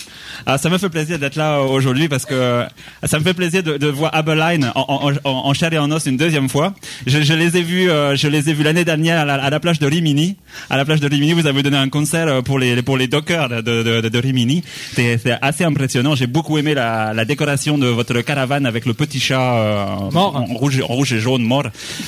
Ah, 0.45 0.57
ça 0.57 0.69
me 0.69 0.77
fait 0.77 0.89
plaisir 0.89 1.19
d'être 1.19 1.35
là 1.35 1.57
euh, 1.57 1.63
aujourd'hui 1.63 2.07
parce 2.07 2.25
que 2.25 2.33
euh, 2.33 2.65
ça 3.03 3.19
me 3.19 3.23
fait 3.23 3.33
plaisir 3.33 3.63
de, 3.63 3.77
de 3.77 3.87
voir 3.87 4.13
Abeline 4.15 4.71
en, 4.75 5.11
en, 5.23 5.29
en, 5.29 5.53
chair 5.53 5.73
et 5.73 5.77
en 5.79 5.89
os 5.91 6.05
une 6.05 6.17
deuxième 6.17 6.49
fois. 6.49 6.73
Je, 7.05 7.21
je 7.21 7.33
les 7.33 7.57
ai 7.57 7.61
vus, 7.63 7.89
euh, 7.89 8.15
je 8.15 8.27
les 8.27 8.49
ai 8.49 8.53
vus 8.53 8.63
l'année 8.63 8.85
dernière 8.85 9.19
à 9.21 9.25
la, 9.25 9.35
à 9.35 9.49
la 9.49 9.59
plage 9.59 9.79
de 9.79 9.87
Rimini. 9.87 10.35
À 10.69 10.77
la 10.77 10.85
plage 10.85 10.99
de 10.99 11.07
Rimini, 11.09 11.33
vous 11.33 11.47
avez 11.47 11.63
donné 11.63 11.77
un 11.77 11.89
concert 11.89 12.43
pour 12.43 12.59
les 12.59 12.81
pour 12.81 12.97
les 12.97 13.07
dockers 13.07 13.49
de, 13.49 13.61
de, 13.61 14.07
de, 14.09 14.19
Rimini. 14.19 14.63
C'est 14.93 15.19
assez 15.41 15.63
impressionnant. 15.63 16.15
J'ai 16.15 16.27
beaucoup 16.27 16.57
aimé 16.57 16.73
la, 16.73 17.13
la 17.13 17.25
décoration 17.25 17.77
de 17.77 17.87
votre 17.87 18.19
caravane 18.21 18.65
avec 18.65 18.85
le 18.85 18.93
petit 18.93 19.19
chat 19.19 19.55
euh, 19.55 19.85
Mort. 20.11 20.35
en 20.35 20.45
rouge, 20.45 20.81
en 20.81 20.87
rouge 20.93 21.13
et 21.13 21.19
jaune 21.19 21.43
mort. 21.43 21.65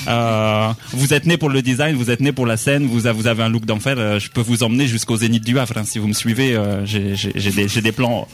Euh, 0.08 0.70
vous 0.92 1.14
êtes 1.14 1.26
né 1.26 1.38
pour 1.38 1.50
le 1.50 1.62
design, 1.62 1.96
vous 1.96 2.10
êtes 2.12 2.20
né 2.20 2.32
pour 2.32 2.46
la 2.46 2.58
scène, 2.58 2.86
vous, 2.88 3.06
avez- 3.08 3.18
vous 3.18 3.28
avez 3.28 3.44
un 3.44 3.50
look 3.50 3.66
d'enfer. 3.66 4.20
Je 4.20 4.30
peux 4.30 4.42
vous 4.42 4.64
emmener 4.64 4.88
jusqu'au 4.88 5.18
Zénith 5.18 5.44
du 5.46 5.58
Havre 5.60 5.74
hein, 5.78 5.84
si 5.86 6.00
vous 6.00 6.08
me 6.08 6.14
suivez. 6.14 6.56
euh, 6.56 6.86
j'ai 6.86 7.52
des, 7.52 7.68
j'ai 7.68 7.82
des 7.82 7.92
plans, 7.92 8.19
も 8.20 8.28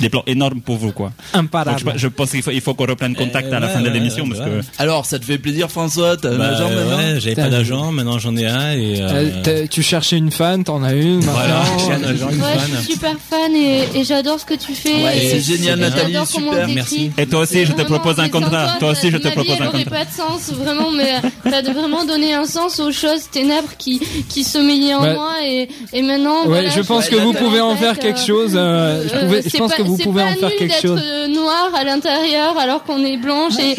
des 0.00 0.08
plans 0.08 0.22
énormes 0.26 0.60
pour 0.60 0.76
vous 0.76 0.92
quoi. 0.92 1.12
Donc, 1.34 1.44
Imparable. 1.44 1.92
je, 1.94 1.98
je 1.98 2.08
pense 2.08 2.30
qu'il 2.30 2.42
faut, 2.42 2.50
il 2.50 2.60
faut 2.60 2.74
qu'on 2.74 2.86
reprenne 2.86 3.14
contact 3.14 3.48
Euh, 3.52 3.56
à 3.56 3.60
la 3.60 3.66
ouais, 3.66 3.72
fin 3.72 3.80
de 3.80 3.86
ouais, 3.88 3.92
l'émission 3.92 4.24
ouais, 4.24 4.30
parce 4.36 4.40
ouais. 4.48 4.60
que 4.60 4.82
Alors, 4.82 5.06
ça 5.06 5.18
te 5.18 5.24
fait 5.24 5.38
plaisir, 5.38 5.70
François 5.70 6.16
T'as 6.16 6.30
un 6.30 6.38
Bah, 6.38 6.48
agent 6.48 6.68
maintenant 6.70 6.96
ouais, 6.98 7.20
j'avais 7.20 7.34
pas 7.34 7.48
d'agent, 7.48 7.92
maintenant 7.92 8.18
j'en 8.18 8.36
ai 8.36 8.46
un 8.46 8.72
et 8.72 9.00
Euh, 9.00 9.30
euh, 9.46 9.66
tu 9.70 9.82
cherchais 9.82 10.16
une 10.16 10.30
fan, 10.30 10.64
t'en 10.64 10.82
as 10.82 10.92
une. 10.94 11.20
voilà, 11.20 11.62
j'ai 11.86 11.92
un 11.92 12.04
agent, 12.10 12.28
une 12.30 12.40
Ouais, 12.42 12.52
fan. 12.58 12.70
je 12.72 12.76
suis 12.82 12.92
super 12.94 13.16
fan 13.30 13.54
et, 13.56 13.84
et 13.98 14.04
j'adore 14.04 14.38
ce 14.40 14.44
que 14.46 14.54
tu 14.54 14.74
fais. 14.74 14.92
C'est 15.30 15.40
génial, 15.40 15.78
Nathalie, 15.78 16.12
j'adore 16.12 16.28
comment 16.32 16.52
super, 16.52 16.68
merci. 16.68 17.10
Et 17.18 17.26
toi 17.26 17.40
aussi, 17.40 17.64
je 17.66 17.72
te 17.72 17.82
propose 17.82 18.18
un 18.20 18.28
contrat. 18.28 18.76
Toi 18.78 18.90
aussi, 18.92 19.10
je 19.10 19.16
te 19.18 19.28
propose 19.28 19.60
un 19.60 19.66
contrat. 19.66 19.90
pas 19.90 20.04
de 20.04 20.10
sens, 20.10 20.52
vraiment, 20.52 20.90
mais 20.90 21.14
t'as 21.44 21.62
vraiment 21.72 22.04
donné 22.04 22.32
un 22.34 22.46
sens 22.46 22.80
aux 22.80 22.92
choses 22.92 23.28
ténèbres 23.30 23.70
qui, 23.78 24.00
qui 24.28 24.44
sommeillaient 24.44 24.94
en 24.94 25.02
Ouais. 25.02 25.14
moi 25.14 25.32
et, 25.44 26.02
maintenant. 26.02 26.46
Ouais, 26.46 26.68
je 26.74 26.80
pense 26.82 27.08
que 27.08 27.16
vous 27.16 27.32
pouvez 27.32 27.60
en 27.60 27.74
faire 27.76 27.98
quelque 27.98 28.20
euh, 28.20 28.26
chose. 28.26 28.52
euh, 28.54 29.04
je, 29.08 29.14
euh, 29.14 29.24
pouvais- 29.24 29.41
je 29.44 29.48
c'est 29.50 29.58
pense 29.58 29.70
pas- 29.70 29.76
que 29.78 29.82
vous 29.82 29.96
c'est 29.96 30.04
pouvez 30.04 30.22
en 30.22 30.34
faire 30.34 30.48
nul 30.48 30.58
quelque 30.58 30.70
d'être, 30.72 30.82
chose. 30.82 31.00
euh, 31.02 31.26
noir 31.28 31.70
à 31.74 31.84
l'intérieur 31.84 32.56
alors 32.58 32.82
qu'on 32.84 33.04
est 33.04 33.16
blanche 33.16 33.54
et, 33.58 33.76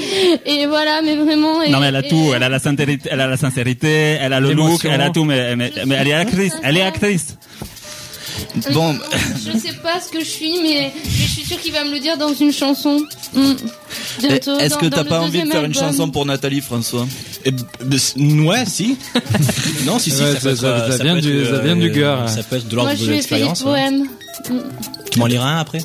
et 0.62 0.66
voilà, 0.68 1.02
mais 1.04 1.16
vraiment. 1.16 1.62
et- 1.62 1.70
non 1.70 1.80
mais 1.80 1.88
elle 1.88 1.96
a 1.98 2.06
et- 2.06 2.08
tout, 2.10 2.32
elle 2.36 2.44
a 2.44 2.50
la 2.50 2.60
sincérité, 2.60 3.10
elle 3.12 3.22
a 3.22 3.28
la 3.28 3.38
sincérité, 3.38 4.18
elle 4.22 4.34
a 4.34 4.40
le 4.40 4.52
look, 4.54 4.86
elle 4.86 5.02
a 5.02 5.10
tout, 5.10 5.24
mais, 5.26 5.56
mais, 5.56 5.72
mais 5.86 5.96
elle 5.96 6.08
est 6.08 6.14
actrice, 6.14 6.54
elle 6.64 6.78
est 6.78 6.82
actrice. 6.84 7.38
Bon, 8.72 8.96
Je 9.46 9.58
sais 9.58 9.74
pas 9.82 10.00
ce 10.00 10.12
que 10.12 10.20
je 10.20 10.30
suis, 10.30 10.60
mais 10.62 10.92
je 11.06 11.28
suis 11.28 11.44
sûre 11.44 11.60
qu'il 11.60 11.72
va 11.72 11.84
me 11.84 11.92
le 11.92 12.00
dire 12.00 12.18
dans 12.18 12.34
une 12.34 12.52
chanson. 12.52 13.00
Mm. 13.34 13.52
Bientôt. 14.20 14.58
est-ce 14.60 14.78
que 14.78 14.86
t'as 14.88 15.04
pas 15.04 15.22
envie 15.22 15.42
de 15.44 15.50
faire 15.50 15.64
une 15.64 15.74
chanson 15.74 16.10
pour 16.10 16.26
Nathalie, 16.26 16.62
François? 16.62 17.08
Eh 17.46 17.52
ouais, 17.52 18.64
si. 18.66 18.98
non, 19.86 19.98
si, 20.00 20.12
si. 20.12 20.22
Ouais, 20.22 20.36
ça, 20.40 20.52
être, 20.52 20.64
euh, 20.64 20.98
vient 21.02 21.16
du- 21.16 21.46
ça 21.46 21.52
euh, 21.52 21.62
vient 21.62 21.76
du 21.76 21.92
cœur. 21.92 22.28
Ça 22.30 22.44
peut 22.44 22.58
être 22.58 22.68
de 22.68 22.76
Moi, 22.76 22.86
l'ordre 22.86 23.00
je 23.00 23.06
de 23.06 23.12
lui 23.12 23.18
ai 23.18 23.22
fait 23.22 23.36
des 23.36 23.44
l'expérience. 23.46 23.62
ouais. 23.62 23.72
poèmes. 23.72 24.08
Mm. 25.14 25.16
Tu 25.16 25.20
m'en 25.20 25.26
liras 25.28 25.50
un 25.50 25.60
après 25.60 25.80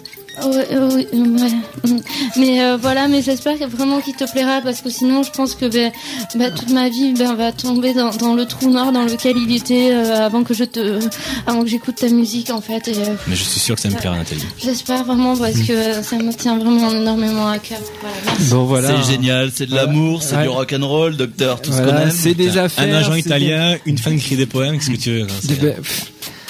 Ouais, 0.45 0.67
euh, 0.71 0.89
oui, 0.95 1.07
ouais. 1.13 1.91
Mm. 1.91 2.01
Mais 2.37 2.63
euh, 2.63 2.77
voilà, 2.81 3.09
mais 3.09 3.23
j'espère 3.23 3.57
vraiment 3.69 4.01
qu'il 4.01 4.15
te 4.15 4.31
plaira 4.31 4.61
parce 4.63 4.81
que 4.83 4.89
sinon, 4.91 5.25
je 5.25 5.31
pense 5.33 5.57
que 5.57 5.65
ben, 5.67 5.91
ben, 6.37 6.55
toute 6.55 6.71
ma 6.71 6.89
vie 6.89 7.13
ben, 7.13 7.35
va 7.35 7.51
tomber 7.51 7.93
dans, 7.93 8.11
dans 8.11 8.35
le 8.35 8.45
trou 8.45 8.71
noir 8.71 8.93
dans 8.93 9.03
lequel 9.05 9.37
il 9.37 9.57
était 9.57 9.91
euh, 9.93 10.25
avant 10.27 10.45
que 10.45 10.55
je 10.55 10.63
te, 10.63 11.01
avant 11.49 11.63
que 11.63 11.69
j'écoute 11.69 11.97
ta 11.97 12.09
musique 12.09 12.51
en 12.51 12.61
fait. 12.61 12.87
Et 12.87 12.97
euh, 12.99 13.15
Mais 13.27 13.35
je 13.35 13.43
suis 13.43 13.59
sûr 13.59 13.75
que 13.75 13.81
ça 13.81 13.89
me 13.89 13.97
plaira, 13.97 14.17
Nathalie. 14.17 14.45
j'espère 14.63 15.03
vraiment 15.05 15.37
parce 15.37 15.59
que 15.59 15.73
euh, 15.73 16.03
ça 16.05 16.17
me 16.19 16.33
tient 16.33 16.57
vraiment 16.57 16.93
énormément 16.93 17.49
à 17.49 17.59
cœur. 17.59 17.79
Voilà. 18.01 18.39
Bon 18.51 18.65
voilà. 18.65 19.03
C'est 19.03 19.11
génial, 19.11 19.51
c'est 19.53 19.67
de 19.67 19.75
l'amour, 19.75 20.23
c'est 20.23 20.37
Ouais. 20.37 20.43
du 20.45 20.49
rock'n'roll, 20.51 21.17
docteur, 21.17 21.61
tout 21.61 21.73
ce 21.73 21.79
qu'on 21.83 21.97
aime. 21.97 22.13
c'est 22.13 22.35
des 22.35 22.57
affaires. 22.59 22.85
Un 22.85 22.99
agent 22.99 23.15
italien, 23.15 23.77
une 23.87 23.99
fan 23.99 24.13
qui 24.13 24.19
écrit 24.27 24.37
des 24.37 24.47
poèmes, 24.47 24.79
qu'est-ce 24.79 24.91
que 24.91 24.97
tu 24.97 25.57
veux 25.57 25.75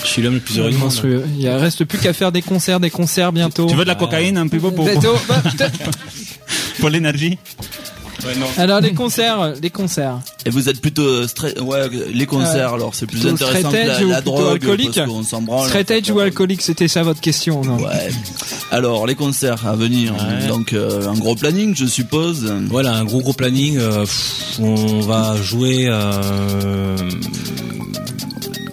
Je 0.02 0.06
suis 0.06 0.22
l'homme 0.22 0.34
le 0.34 0.40
plus 0.40 0.58
heureux 0.58 0.70
du 0.70 0.76
monde. 0.76 0.84
monstrueux. 0.84 1.24
Il 1.38 1.48
reste 1.48 1.84
plus 1.84 1.98
qu'à 1.98 2.12
faire 2.12 2.32
des 2.32 2.42
concerts, 2.42 2.80
des 2.80 2.90
concerts 2.90 3.32
bientôt. 3.32 3.66
Tu 3.66 3.74
veux 3.74 3.82
de 3.84 3.88
la 3.88 3.94
cocaïne 3.94 4.36
un 4.38 4.46
peu 4.48 4.58
pour, 4.58 4.74
pour, 4.74 4.84
Bientôt. 4.84 5.16
Bah, 5.28 5.42
pour 6.80 6.88
l'énergie 6.88 7.38
Alors 8.56 8.80
les 8.80 8.94
concerts, 8.94 9.54
les 9.60 9.70
concerts. 9.70 10.18
Et 10.46 10.50
vous 10.50 10.68
êtes 10.68 10.80
plutôt 10.80 11.02
euh, 11.02 11.26
straight, 11.28 11.60
ouais, 11.60 11.88
les 12.12 12.26
concerts, 12.26 12.74
alors 12.74 12.94
c'est 12.94 13.06
plus 13.06 13.26
intéressant 13.26 13.70
que 13.70 13.76
straight 13.76 13.86
la, 13.88 13.94
edge 13.98 14.04
ou 14.04 14.08
la 14.10 14.20
drogue, 14.20 14.52
alcoolique 14.52 14.94
parce 14.94 15.08
qu'on 15.08 15.22
s'en 15.22 15.42
branle. 15.42 15.68
Straight 15.68 15.90
edge 15.90 16.10
ou 16.10 16.18
alcoolique, 16.20 16.62
c'était 16.62 16.88
ça 16.88 17.02
votre 17.02 17.20
question, 17.20 17.62
non? 17.62 17.76
Ouais. 17.78 18.10
Alors 18.70 19.06
les 19.06 19.14
concerts 19.14 19.66
à 19.66 19.74
venir, 19.76 20.14
Ouais. 20.14 20.46
donc 20.48 20.72
euh, 20.72 21.08
un 21.08 21.14
gros 21.14 21.34
planning, 21.36 21.74
je 21.76 21.86
suppose. 21.86 22.52
Voilà, 22.68 22.92
un 22.94 23.04
gros 23.04 23.20
gros 23.20 23.32
planning. 23.34 23.76
euh, 23.78 24.00
pff, 24.02 24.58
on 24.60 25.00
va 25.00 25.36
jouer. 25.40 25.88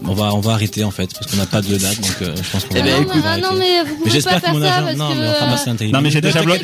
On 0.08 0.14
va 0.14 0.34
on 0.34 0.40
va 0.40 0.54
arrêter 0.54 0.84
en 0.84 0.92
fait 0.92 1.12
parce 1.14 1.32
qu'on 1.32 1.38
n'a 1.38 1.46
pas 1.46 1.62
de 1.62 1.76
date 1.78 2.00
donc 2.02 2.16
euh, 2.22 2.36
je 2.36 2.52
pense 2.52 2.66
qu'on 2.66 2.76
Eh 2.76 2.80
va, 2.80 2.86
ben, 2.86 3.02
non, 3.02 3.08
va 3.08 3.14
ah, 3.26 3.38
non, 3.38 3.48
arrêter. 3.48 3.60
mais 3.60 3.90
vous 3.90 3.96
pouvez 4.04 4.22
pas 4.22 4.40
faire 4.40 4.54
ça 4.54 4.82
parce 4.84 4.96
Non, 4.98 5.10
que. 5.10 5.16
mais 5.20 5.28
enfin, 5.30 5.48
moi, 5.48 5.58
c'est 5.58 5.70
intelligent. 5.70 5.98
Non 5.98 6.02
mais 6.04 6.10
j'ai 6.12 6.22
déjà 6.22 6.42
bloqué, 6.44 6.64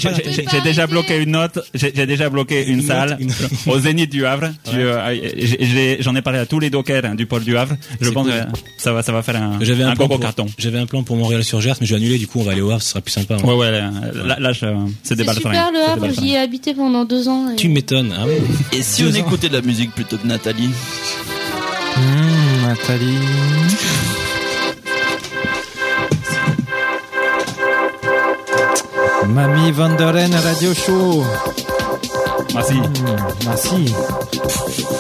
j'ai- 0.52 0.62
déjà 0.62 0.88
bloqué 0.88 1.18
une 1.18 1.32
note, 1.32 1.60
j'ai 1.74 1.92
déjà 2.06 2.30
bloqué 2.30 2.66
une 2.68 2.80
Une 2.80 2.86
salle 2.88 3.18
note, 3.20 3.20
une- 3.66 3.72
au 3.72 3.80
Zénith 3.80 4.12
du 4.12 4.26
Havre. 4.26 4.52
Tu, 4.70 4.76
euh, 4.78 5.98
J'en 6.02 6.16
ai 6.16 6.22
parlé 6.22 6.40
à 6.40 6.46
tous 6.46 6.60
les 6.60 6.70
dockers 6.70 7.06
hein, 7.06 7.16
du 7.16 7.26
pôle 7.26 7.44
du 7.44 7.58
Havre. 7.58 7.76
Je 8.00 8.10
pense 8.10 8.28
cool. 8.28 8.34
que 8.36 8.58
ça 8.78 8.94
va, 8.94 9.04
ça 9.04 9.12
va 9.12 9.22
faire 9.24 9.36
un, 9.38 9.58
J'avais 9.62 9.84
un, 9.84 9.90
un 9.92 9.96
pour, 9.96 10.20
carton. 10.20 10.46
J'avais 10.58 10.80
un 10.80 10.86
plan 10.86 11.04
pour 11.04 11.16
Montréal 11.18 11.44
sur 11.44 11.62
Gers 11.62 11.76
mais 11.82 11.88
je 11.88 11.94
vais 11.96 12.02
annuler 12.02 12.18
du 12.18 12.28
coup 12.28 12.40
on 12.40 12.44
va 12.44 12.52
aller 12.54 12.62
au 12.62 12.72
Havre, 12.72 12.82
ce 12.82 12.90
sera 12.90 13.02
plus 13.02 13.12
sympa. 13.12 13.36
hein. 13.36 13.44
Ouais 13.46 13.56
ouais, 13.56 13.72
là, 13.72 14.52
c'est 15.04 15.16
des 15.16 15.24
balles 15.24 15.36
de 15.36 15.42
super 15.42 15.72
le 15.72 15.80
Havre, 15.92 16.08
j'y 16.20 16.32
ai 16.34 16.38
habité 16.38 16.74
pendant 16.74 17.06
deux 17.06 17.28
ans. 17.28 17.48
Tu 17.58 17.70
m'étonnes. 17.70 18.14
Oui. 18.28 18.34
Et 18.78 18.82
si 18.82 19.04
on 19.04 19.14
écoutait 19.14 19.50
de 19.50 19.54
la 19.54 19.62
musique 19.62 19.92
plutôt 19.92 20.18
que 20.18 20.28
Nathalie? 20.28 20.70
Mmh, 21.98 22.02
Nathalie. 22.72 23.20
Mamie 29.28 29.74
Vanderen 29.74 30.32
Radio 30.42 30.74
Show. 30.74 31.26
Merci. 32.54 32.76
Mmh, 32.76 33.46
merci. 33.46 34.91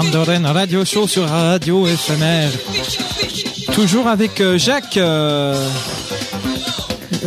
Van 0.00 0.10
Doren 0.12 0.46
Radio 0.46 0.84
Show 0.84 1.08
sur 1.08 1.26
Radio 1.28 1.84
FMR. 1.84 2.50
Toujours 3.72 4.06
avec 4.06 4.40
euh, 4.40 4.56
Jacques. 4.56 4.96
euh, 4.96 5.68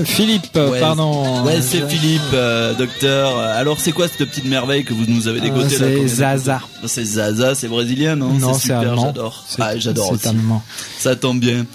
Philippe, 0.06 0.48
Ouais, 0.56 0.80
pardon. 0.80 1.44
Ouais, 1.44 1.62
c'est 1.62 1.88
Philippe, 1.90 2.22
euh, 2.34 2.74
docteur. 2.74 3.38
Alors, 3.38 3.80
c'est 3.80 3.92
quoi 3.92 4.08
cette 4.08 4.28
petite 4.30 4.46
merveille 4.46 4.84
que 4.84 4.94
vous 4.94 5.06
nous 5.08 5.28
avez 5.28 5.40
dégoté 5.42 5.76
Euh, 5.82 5.98
c'est 6.08 6.08
Zaza. 6.08 6.62
C'est 6.86 7.04
Zaza, 7.06 7.56
c'est 7.56 7.68
brésilien, 7.68 8.16
non 8.16 8.34
Non, 8.34 8.54
c'est 8.54 8.72
allemand. 8.74 9.06
j'adore. 9.08 9.44
C'est- 9.48 9.62
Ah, 9.62 9.78
j'adore 9.78 10.08
C'est 10.08 10.14
aussi. 10.16 10.28
allemand. 10.28 10.64
Ça 11.00 11.16
tombe 11.16 11.40
bien. 11.40 11.66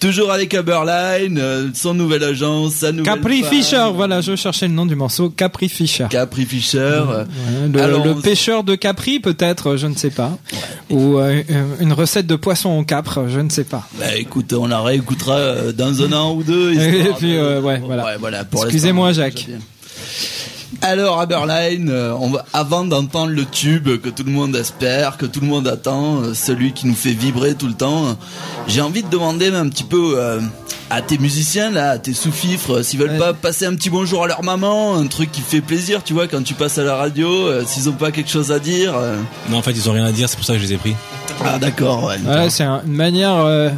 Toujours 0.00 0.32
avec 0.32 0.52
Uberline, 0.54 1.38
euh, 1.38 1.68
son 1.74 1.94
nouvelle 1.94 2.24
agence, 2.24 2.74
sa 2.74 2.92
nouvelle 2.92 3.04
Capri 3.14 3.42
femme. 3.42 3.50
Fisher, 3.52 3.86
voilà, 3.94 4.20
je 4.20 4.34
cherchais 4.36 4.66
le 4.68 4.74
nom 4.74 4.86
du 4.86 4.94
morceau. 4.96 5.28
Capri 5.30 5.68
Fisher. 5.68 6.06
Capri 6.10 6.44
Fisher. 6.46 6.78
euh, 6.78 7.24
Ouais, 7.24 7.68
le, 7.72 7.80
Alors, 7.82 8.04
le 8.04 8.14
pêcheur 8.16 8.64
de 8.64 8.74
Capri, 8.74 9.20
peut-être, 9.20 9.76
je 9.76 9.86
ne 9.86 9.94
sais 9.94 10.10
pas. 10.10 10.36
Ou 10.90 11.18
une 11.80 11.92
recette 11.92 12.26
de 12.26 12.36
poisson 12.36 12.70
au 12.78 12.82
capre, 12.84 13.26
je 13.28 13.40
ne 13.40 13.48
sais 13.50 13.64
pas. 13.64 13.86
Bah 13.98 14.16
écoute, 14.16 14.52
on 14.52 14.66
la 14.66 14.80
réécoutera 14.80 15.72
dans 15.76 16.02
un 16.02 16.12
an 16.12 16.32
ou 16.34 16.42
deux. 16.42 16.72
Et 16.80 17.12
puis, 17.18 17.34
de- 17.34 17.59
euh, 17.60 17.66
ouais, 17.68 17.82
voilà. 17.84 18.16
voilà, 18.18 18.44
pour 18.44 18.64
Excusez-moi, 18.64 19.12
Jacques. 19.12 19.46
Alors, 20.82 21.20
Aberline, 21.20 21.90
euh, 21.90 22.14
on 22.18 22.30
va, 22.30 22.44
avant 22.52 22.84
d'entendre 22.84 23.32
le 23.32 23.44
tube 23.44 23.88
que 24.00 24.08
tout 24.08 24.22
le 24.22 24.30
monde 24.30 24.54
espère, 24.56 25.16
que 25.18 25.26
tout 25.26 25.40
le 25.40 25.46
monde 25.46 25.66
attend, 25.68 26.22
euh, 26.22 26.32
celui 26.34 26.72
qui 26.72 26.86
nous 26.86 26.94
fait 26.94 27.10
vibrer 27.12 27.54
tout 27.54 27.66
le 27.66 27.74
temps, 27.74 28.16
j'ai 28.68 28.80
envie 28.80 29.02
de 29.02 29.08
demander 29.10 29.48
un 29.48 29.68
petit 29.68 29.82
peu 29.84 30.14
euh, 30.16 30.40
à 30.88 31.02
tes 31.02 31.18
musiciens, 31.18 31.70
là, 31.70 31.90
à 31.90 31.98
tes 31.98 32.14
sous-fifres, 32.14 32.82
s'ils 32.82 32.98
veulent 33.00 33.10
Ouais. 33.10 33.18
pas 33.18 33.34
passer 33.34 33.66
un 33.66 33.74
petit 33.74 33.90
bonjour 33.90 34.24
à 34.24 34.28
leur 34.28 34.42
maman, 34.44 34.94
un 34.96 35.06
truc 35.08 35.30
qui 35.32 35.40
fait 35.42 35.60
plaisir, 35.60 36.02
tu 36.04 36.14
vois, 36.14 36.28
quand 36.28 36.42
tu 36.42 36.54
passes 36.54 36.78
à 36.78 36.84
la 36.84 36.94
radio, 36.94 37.28
euh, 37.28 37.64
s'ils 37.66 37.88
ont 37.88 37.92
pas 37.94 38.10
quelque 38.12 38.30
chose 38.30 38.50
à 38.52 38.58
dire. 38.60 38.94
euh. 38.96 39.16
Non, 39.50 39.58
en 39.58 39.62
fait, 39.62 39.72
ils 39.72 39.90
ont 39.90 39.92
rien 39.92 40.06
à 40.06 40.12
dire, 40.12 40.28
c'est 40.30 40.36
pour 40.36 40.46
ça 40.46 40.54
que 40.54 40.60
je 40.60 40.64
les 40.66 40.72
ai 40.74 40.78
pris. 40.78 40.94
Ah, 41.44 41.58
d'accord, 41.58 42.04
ouais. 42.04 42.16
Ouais, 42.26 42.48
c'est 42.48 42.64
un- 42.64 42.80
une 42.86 42.94
manière 42.94 43.34
euh, 43.36 43.70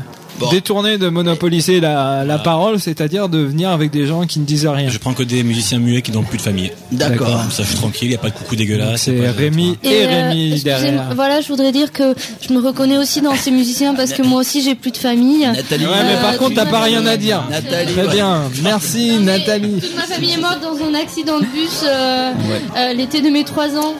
Bon. 0.43 0.51
détournée 0.51 0.99
de 0.99 1.09
monopoliser 1.09 1.81
la, 1.81 2.25
la 2.25 2.39
parole, 2.39 2.81
c'est-à-dire 2.81 3.29
de 3.29 3.39
venir 3.39 3.71
avec 3.71 3.91
des 3.91 4.07
gens 4.07 4.27
qui 4.27 4.41
ne 4.41 4.45
disent 4.45 4.67
rien. 4.67 4.89
Je 4.89 4.99
prends 4.99 5.15
que 5.15 5.23
des 5.23 5.43
musiciens 5.43 5.79
muets 5.79 6.03
qui 6.03 6.13
n'ont 6.13 6.23
plus 6.23 6.39
de 6.39 6.43
famille. 6.43 6.73
D'accord. 6.91 7.29
Comme 7.43 7.51
ça, 7.51 7.63
je 7.63 7.69
suis 7.69 7.77
tranquille, 7.77 8.09
il 8.09 8.11
n'y 8.11 8.15
a 8.17 8.19
pas 8.19 8.31
de 8.31 8.35
coucou 8.35 8.57
dégueulasse. 8.57 9.03
C'est 9.03 9.31
Rémi 9.31 9.79
et, 9.83 10.05
euh, 10.05 10.29
Rémi 10.31 10.61
derrière. 10.63 11.11
Voilà, 11.15 11.41
je 11.41 11.49
voudrais 11.49 11.73
dire 11.73 11.93
que 11.93 12.15
je 12.47 12.53
me 12.53 12.61
reconnais 12.61 12.99
aussi 12.99 13.21
dans 13.21 13.35
ces 13.35 13.51
musiciens 13.51 13.95
parce 13.95 14.13
que 14.13 14.23
moi 14.23 14.41
aussi 14.41 14.63
j'ai 14.63 14.75
plus 14.75 14.91
de 14.91 14.97
famille. 14.97 15.47
Nathalie. 15.47 15.87
Ouais, 15.87 15.93
mais 16.05 16.21
par 16.21 16.33
Euh, 16.35 16.37
contre, 16.37 16.55
t'as 16.55 16.67
pas 16.67 16.81
rien 16.83 17.05
à 17.07 17.17
dire. 17.17 17.43
Nathalie, 17.51 17.93
Très 17.93 18.07
ouais. 18.07 18.13
bien, 18.15 18.43
merci 18.63 19.19
Nathalie. 19.21 19.81
Toute 19.81 19.97
ma 19.97 20.03
famille 20.03 20.33
est 20.33 20.41
morte 20.41 20.61
dans 20.63 20.77
un 20.85 20.95
accident 20.95 21.39
de 21.39 21.45
bus 21.47 21.83
euh, 21.85 22.33
euh, 22.77 22.93
l'été 22.95 23.21
de 23.21 23.29
mes 23.29 23.45
3 23.45 23.77
ans. 23.77 23.95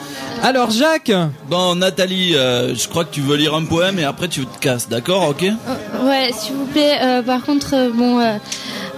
Alors 0.45 0.71
Jacques, 0.71 1.11
Bon, 1.49 1.73
Nathalie, 1.75 2.35
euh, 2.35 2.75
je 2.75 2.87
crois 2.89 3.05
que 3.05 3.13
tu 3.13 3.21
veux 3.21 3.37
lire 3.37 3.55
un 3.55 3.63
poème 3.63 3.97
et 3.97 4.03
après 4.03 4.27
tu 4.27 4.45
te 4.45 4.59
casses, 4.59 4.89
d'accord, 4.89 5.29
ok 5.29 5.43
Euh, 5.43 6.05
ouais, 6.07 6.31
s'il 6.37 6.53
vous 6.55 6.65
plaît. 6.65 6.97
euh, 7.01 7.21
par 7.23 7.41
contre, 7.43 7.73
euh, 7.73 7.89
bon, 7.89 8.19
euh, 8.19 8.35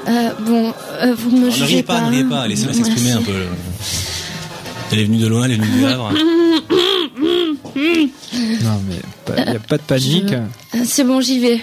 euh, 0.07 0.29
bon, 0.39 0.73
euh, 1.01 1.13
vous 1.15 1.29
me 1.29 1.37
Alors, 1.37 1.45
Ne 1.45 1.51
jugez 1.51 1.65
riez 1.65 1.83
pas, 1.83 2.01
ne 2.01 2.09
riez 2.09 2.21
hein. 2.23 2.27
pas, 2.29 2.47
laissez-la 2.47 2.73
s'exprimer 2.73 3.11
un 3.11 3.21
peu. 3.21 3.31
Elle 4.91 4.99
est 4.99 5.03
venue 5.05 5.17
de 5.19 5.27
loin, 5.27 5.45
elle 5.45 5.51
est 5.51 5.55
venue 5.57 5.67
du 5.77 5.85
Havre. 5.85 6.11
non 8.63 8.81
mais 8.87 8.95
il 9.37 9.53
y 9.53 9.55
a 9.55 9.59
pas 9.59 9.77
de 9.77 9.83
panique. 9.83 10.33
Euh, 10.33 10.79
C'est 10.83 11.03
bon, 11.03 11.21
j'y 11.21 11.39
vais. 11.39 11.61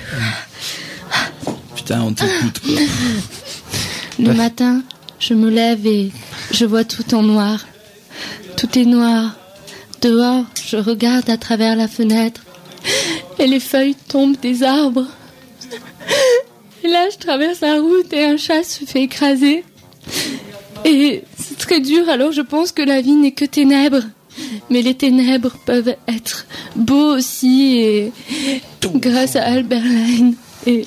Putain, 1.74 2.02
on 2.02 2.12
t'écoute, 2.12 2.60
quoi. 2.60 2.72
Le 4.20 4.32
matin, 4.34 4.82
je 5.18 5.34
me 5.34 5.50
lève 5.50 5.84
et 5.86 6.12
je 6.52 6.64
vois 6.66 6.84
tout 6.84 7.14
en 7.16 7.22
noir. 7.22 7.58
Tout 8.56 8.78
est 8.78 8.84
noir. 8.84 9.34
Dehors, 10.02 10.44
je 10.66 10.76
regarde 10.76 11.30
à 11.30 11.36
travers 11.36 11.76
la 11.76 11.86
fenêtre 11.88 12.40
et 13.38 13.46
les 13.46 13.60
feuilles 13.60 13.94
tombent 14.08 14.38
des 14.40 14.62
arbres. 14.64 15.06
Et 16.84 16.88
là, 16.88 17.08
je 17.12 17.18
traverse 17.18 17.60
la 17.60 17.80
route 17.80 18.12
et 18.12 18.24
un 18.24 18.36
chat 18.36 18.64
se 18.64 18.84
fait 18.84 19.02
écraser. 19.02 19.64
Et 20.84 21.22
c'est 21.38 21.56
très 21.56 21.78
dur, 21.80 22.08
alors 22.08 22.32
je 22.32 22.40
pense 22.40 22.72
que 22.72 22.82
la 22.82 23.00
vie 23.00 23.12
n'est 23.14 23.30
que 23.32 23.44
ténèbres. 23.44 24.02
Mais 24.70 24.82
les 24.82 24.94
ténèbres 24.94 25.56
peuvent 25.66 25.94
être 26.08 26.46
beaux 26.74 27.14
aussi 27.16 27.78
et 27.78 28.12
grâce 28.96 29.36
à 29.36 29.44
Albert 29.44 29.84
Line. 29.84 30.34
Et 30.66 30.84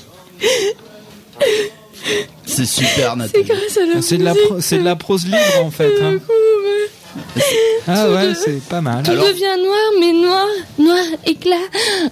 C'est 2.45 2.65
super, 2.65 3.11
c'est 3.11 3.15
Nathalie. 3.15 3.43
grâce 3.45 3.77
à 3.77 3.85
la 3.85 4.01
C'est 4.01 4.17
de 4.77 4.83
la 4.83 4.95
prose 4.97 5.25
libre 5.25 5.63
en 5.63 5.71
fait. 5.71 5.93
hein. 6.01 6.17
que- 6.17 6.33
Ah 7.87 8.09
ouais, 8.11 8.33
c'est 8.35 8.61
pas 8.67 8.81
mal. 8.81 9.03
Tout 9.03 9.11
devient 9.11 9.57
noir, 9.63 9.89
mais 9.99 10.11
noir, 10.13 10.45
noir 10.79 11.03
éclat. 11.25 11.55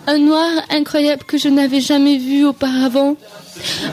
Un 0.08 0.18
noir 0.20 0.50
incroyable 0.70 1.24
que 1.24 1.38
je 1.38 1.48
n'avais 1.50 1.82
jamais 1.82 2.18
vu 2.18 2.46
auparavant. 2.46 3.16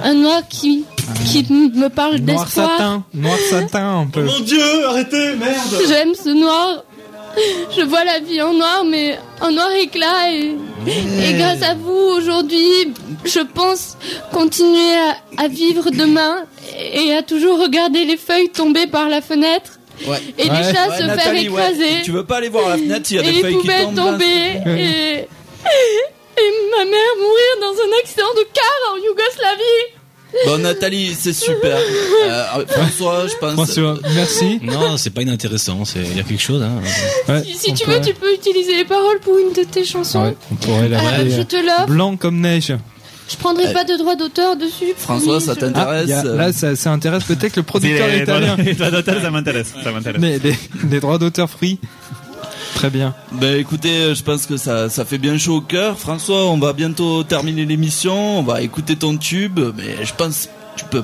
Un 0.04 0.14
noir 0.14 0.42
qui, 0.48 0.84
qui 1.26 1.46
m- 1.50 1.70
me 1.74 1.88
parle 1.88 2.16
Noir 2.18 2.44
d'espoir. 2.44 2.70
satin, 2.72 3.04
noir 3.14 3.36
satin 3.50 4.00
un 4.00 4.06
peu. 4.06 4.26
Dieu, 4.44 4.86
arrêtez, 4.86 5.34
merde 5.36 5.82
J'aime 5.88 6.14
ce 6.14 6.30
noir. 6.30 6.84
Je 7.76 7.82
vois 7.82 8.02
la 8.04 8.18
vie 8.18 8.42
en 8.42 8.52
noir, 8.54 8.84
mais 8.84 9.16
en 9.40 9.52
noir 9.52 9.70
éclat. 9.80 10.32
Et, 10.32 10.56
et 10.88 11.32
grâce 11.34 11.62
à 11.62 11.74
vous, 11.74 11.92
aujourd'hui, 11.92 12.92
je 13.24 13.38
pense 13.40 13.96
continuer 14.32 14.94
à, 15.38 15.44
à 15.44 15.48
vivre 15.48 15.90
demain 15.90 16.44
et 16.92 17.14
à 17.14 17.22
toujours 17.22 17.60
regarder 17.60 18.04
les 18.04 18.16
feuilles 18.16 18.48
tomber 18.48 18.86
par 18.88 19.08
la 19.08 19.20
fenêtre. 19.20 19.78
Et 20.02 20.08
Ouais. 20.08 20.20
les 20.38 20.46
chats 20.72 20.88
Ouais, 20.88 20.98
se 20.98 21.18
faire 21.20 21.34
écraser. 21.34 22.02
Tu 22.04 22.10
veux 22.12 22.24
pas 22.24 22.36
aller 22.38 22.48
voir 22.48 22.68
la 22.68 22.76
fenêtre 22.76 23.06
s'il 23.06 23.16
y 23.16 23.20
a 23.20 23.22
et 23.22 23.26
des 23.26 23.32
les 23.32 23.40
feuilles 23.40 23.54
qui 23.54 23.60
poubelles 23.60 23.84
tombent 23.86 23.96
là 23.96 24.12
tomber 24.12 24.24
et, 24.80 25.26
et 26.38 26.50
ma 26.76 26.84
mère 26.84 27.12
mourir 27.18 27.52
dans 27.60 27.74
un 27.82 27.98
accident 28.02 28.32
de 28.36 28.46
car 28.52 28.92
en 28.92 28.96
Yougoslavie. 28.96 29.96
Bon, 30.46 30.58
Nathalie, 30.58 31.12
c'est 31.18 31.32
super. 31.32 31.76
Euh, 32.24 32.64
François, 32.68 33.26
je 33.26 33.34
pense. 33.36 33.52
François, 33.54 33.98
merci. 34.14 34.60
Non, 34.62 34.96
c'est 34.96 35.10
pas 35.10 35.22
inintéressant, 35.22 35.84
c'est- 35.84 35.98
il 35.98 36.16
y 36.16 36.20
a 36.20 36.22
quelque 36.22 36.40
chose. 36.40 36.62
Hein. 36.62 36.80
Ouais, 37.28 37.42
Si, 37.52 37.74
tu 37.74 37.84
pourrait- 37.84 37.98
veux, 37.98 38.06
tu 38.06 38.14
peux 38.14 38.32
utiliser 38.32 38.76
les 38.76 38.84
paroles 38.84 39.18
pour 39.20 39.36
une 39.38 39.52
de 39.52 39.64
tes 39.64 39.84
chansons. 39.84 40.22
Ouais, 40.22 40.36
on 40.52 40.54
pourrait 40.54 40.88
Euh, 40.92 41.36
je 41.36 41.42
te 41.42 41.56
l'offre. 41.56 41.86
blanc 41.86 42.16
comme 42.16 42.40
neige. 42.40 42.72
Je 43.30 43.36
prendrai 43.36 43.72
pas 43.72 43.84
de 43.84 43.96
droit 43.96 44.16
d'auteur 44.16 44.56
dessus. 44.56 44.92
François, 44.96 45.40
ça 45.40 45.54
je- 45.54 45.60
t'intéresse 45.60 46.10
Ah, 46.12 46.20
a- 46.20 46.24
euh, 46.26 46.36
là, 46.36 46.52
ça, 46.52 46.74
ça 46.76 46.90
intéresse 46.92 47.24
peut-être 47.24 47.56
le 47.56 47.62
producteur 47.62 48.08
les, 48.08 48.22
italien. 48.22 48.56
les 48.58 48.74
droits 48.74 48.90
d'auteur, 48.90 49.22
ça 49.22 49.30
m'intéresse. 49.30 49.72
Ça 49.84 49.92
m'intéresse. 49.92 50.20
Mais 50.20 50.38
les, 50.38 50.54
les 50.90 51.00
droits 51.00 51.18
d'auteur 51.18 51.48
free. 51.48 51.78
Très 52.74 52.90
bien. 52.90 53.14
Ben 53.32 53.58
écoutez, 53.58 54.14
je 54.14 54.22
pense 54.22 54.46
que 54.46 54.56
ça, 54.56 54.88
ça 54.88 55.04
fait 55.04 55.18
bien 55.18 55.36
chaud 55.36 55.56
au 55.56 55.60
cœur. 55.60 55.98
François, 55.98 56.46
on 56.46 56.58
va 56.58 56.72
bientôt 56.72 57.22
terminer 57.24 57.66
l'émission. 57.66 58.38
On 58.38 58.42
va 58.42 58.62
écouter 58.62 58.96
ton 58.96 59.16
tube, 59.16 59.60
mais 59.76 60.04
je 60.04 60.12
pense 60.16 60.46
que 60.46 60.80
tu 60.80 60.84
peux 60.86 61.02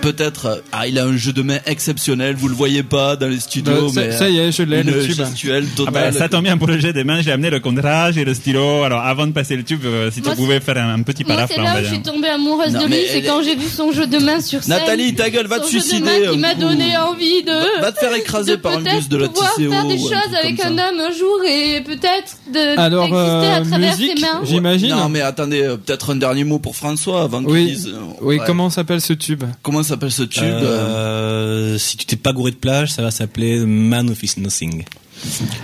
peut-être. 0.00 0.62
Ah, 0.72 0.86
il 0.86 0.98
a 0.98 1.04
un 1.04 1.16
jeu 1.16 1.32
de 1.32 1.42
main 1.42 1.58
exceptionnel. 1.66 2.34
Vous 2.36 2.48
le 2.48 2.54
voyez 2.54 2.82
pas 2.82 3.16
dans 3.16 3.28
les 3.28 3.40
studios, 3.40 3.88
ça- 3.88 4.00
mais 4.00 4.12
ça 4.12 4.28
y 4.28 4.38
est, 4.38 4.52
je 4.52 4.62
l'ai, 4.62 4.80
une 4.80 4.90
le 4.90 5.04
tube. 5.04 5.16
gestuelle 5.16 5.64
Ah 5.72 5.76
totale. 5.76 5.94
bah, 5.94 6.12
ça 6.12 6.28
tombe 6.28 6.44
bien 6.44 6.56
pour 6.58 6.66
le 6.68 6.78
jet 6.78 6.92
des 6.92 7.04
mains, 7.04 7.20
j'ai 7.22 7.32
amené 7.32 7.50
le 7.50 7.60
contrage 7.60 8.18
et 8.18 8.24
le 8.24 8.34
stylo. 8.34 8.82
Alors 8.82 9.00
avant 9.00 9.26
de 9.26 9.32
passer 9.32 9.56
le 9.56 9.62
tube, 9.64 9.84
euh, 9.84 10.10
si 10.10 10.20
Moi, 10.22 10.30
tu 10.32 10.36
pouvais 10.36 10.60
faire 10.60 10.78
un, 10.78 10.94
un 10.94 11.02
petit 11.02 11.24
Moi, 11.24 11.34
paraphe 11.34 11.50
c'est 11.54 11.60
là, 11.60 11.76
où 11.80 11.82
je 11.84 11.88
suis 11.88 12.02
tombée 12.02 12.28
amoureuse 12.28 12.72
Non, 12.72 12.82
de 12.82 12.86
lui, 12.86 12.96
c'est 13.08 13.18
elle- 13.18 13.26
quand 13.26 13.42
j'ai 13.42 13.56
vu 13.56 13.66
son 13.68 13.92
jeu 13.92 14.06
de 14.06 14.18
main 14.18 14.40
sur 14.40 14.62
scène. 14.62 14.76
Nathalie, 14.78 15.14
ta 15.14 15.30
gueule, 15.30 15.46
va 15.46 15.58
te 15.58 15.64
jeu 15.64 15.80
suicider. 15.80 16.00
main 16.00 16.30
qui 16.32 16.36
un 16.38 16.40
m'a 16.40 16.54
donné 16.54 16.96
envie 16.96 17.42
de. 17.42 17.50
Va- 17.50 17.80
va 17.82 17.92
te 17.92 17.98
faire 17.98 18.14
écraser 18.14 18.56
par 18.58 18.72
un 18.72 18.82
peut-être 18.82 18.96
bus 18.96 19.08
de 19.08 19.16
la 19.16 19.28
pouvoir 19.28 19.54
TCO 19.54 19.70
faire 19.70 19.84
des 19.86 19.98
choses 19.98 20.34
avec 20.42 20.60
un 20.60 20.76
ça. 20.76 20.88
homme 20.90 21.00
un 21.00 21.12
jour 21.12 21.40
et 21.48 21.80
peut-être 21.82 22.36
de 22.52 22.78
Alors, 22.78 23.04
d'exister 23.04 23.16
euh, 23.16 23.56
à 23.56 23.60
travers 23.62 23.96
musique, 23.98 24.18
ses 24.18 24.22
mains. 24.22 24.40
j'imagine. 24.44 24.88
Non, 24.90 25.08
mais 25.08 25.20
attendez, 25.20 25.62
euh, 25.62 25.76
peut-être 25.76 26.10
un 26.10 26.16
dernier 26.16 26.44
mot 26.44 26.58
pour 26.58 26.76
François 26.76 27.22
avant 27.22 27.42
qu'il 27.44 27.66
dise. 27.66 27.90
oui. 28.20 28.38
Comment 28.46 28.70
s'appelle 28.70 29.00
ce 29.00 29.12
tube? 29.12 29.44
Comment 29.62 29.82
s'appelle 29.90 30.12
ce 30.12 30.22
tube 30.22 30.44
euh, 30.44 31.74
Euh, 31.74 31.78
si 31.78 31.96
tu 31.96 32.06
t'es 32.06 32.16
pas 32.16 32.32
gouré 32.32 32.50
de 32.50 32.56
plage, 32.56 32.92
ça 32.92 33.02
va 33.02 33.10
s'appeler 33.10 33.64
Man 33.64 34.10
of 34.10 34.22
Is 34.22 34.34
Nothing. 34.38 34.84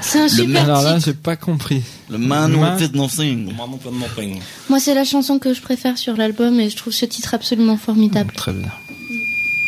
C'est 0.02 0.20
un 0.20 0.28
super 0.28 0.64
Alors 0.64 0.82
là, 0.82 0.98
j'ai 0.98 1.14
pas 1.14 1.36
compris. 1.36 1.82
Le 2.10 2.18
Man 2.18 2.54
Who 2.54 2.78
Fit 2.78 2.90
Nothing. 2.94 3.52
Moi, 4.68 4.80
c'est 4.80 4.94
la 4.94 5.04
chanson 5.04 5.38
que 5.38 5.54
je 5.54 5.62
préfère 5.62 5.96
sur 5.96 6.16
l'album 6.16 6.60
et 6.60 6.68
je 6.68 6.76
trouve 6.76 6.92
ce 6.92 7.06
titre 7.06 7.34
absolument 7.34 7.76
formidable. 7.76 8.32
Très 8.34 8.52
bien. 8.52 8.70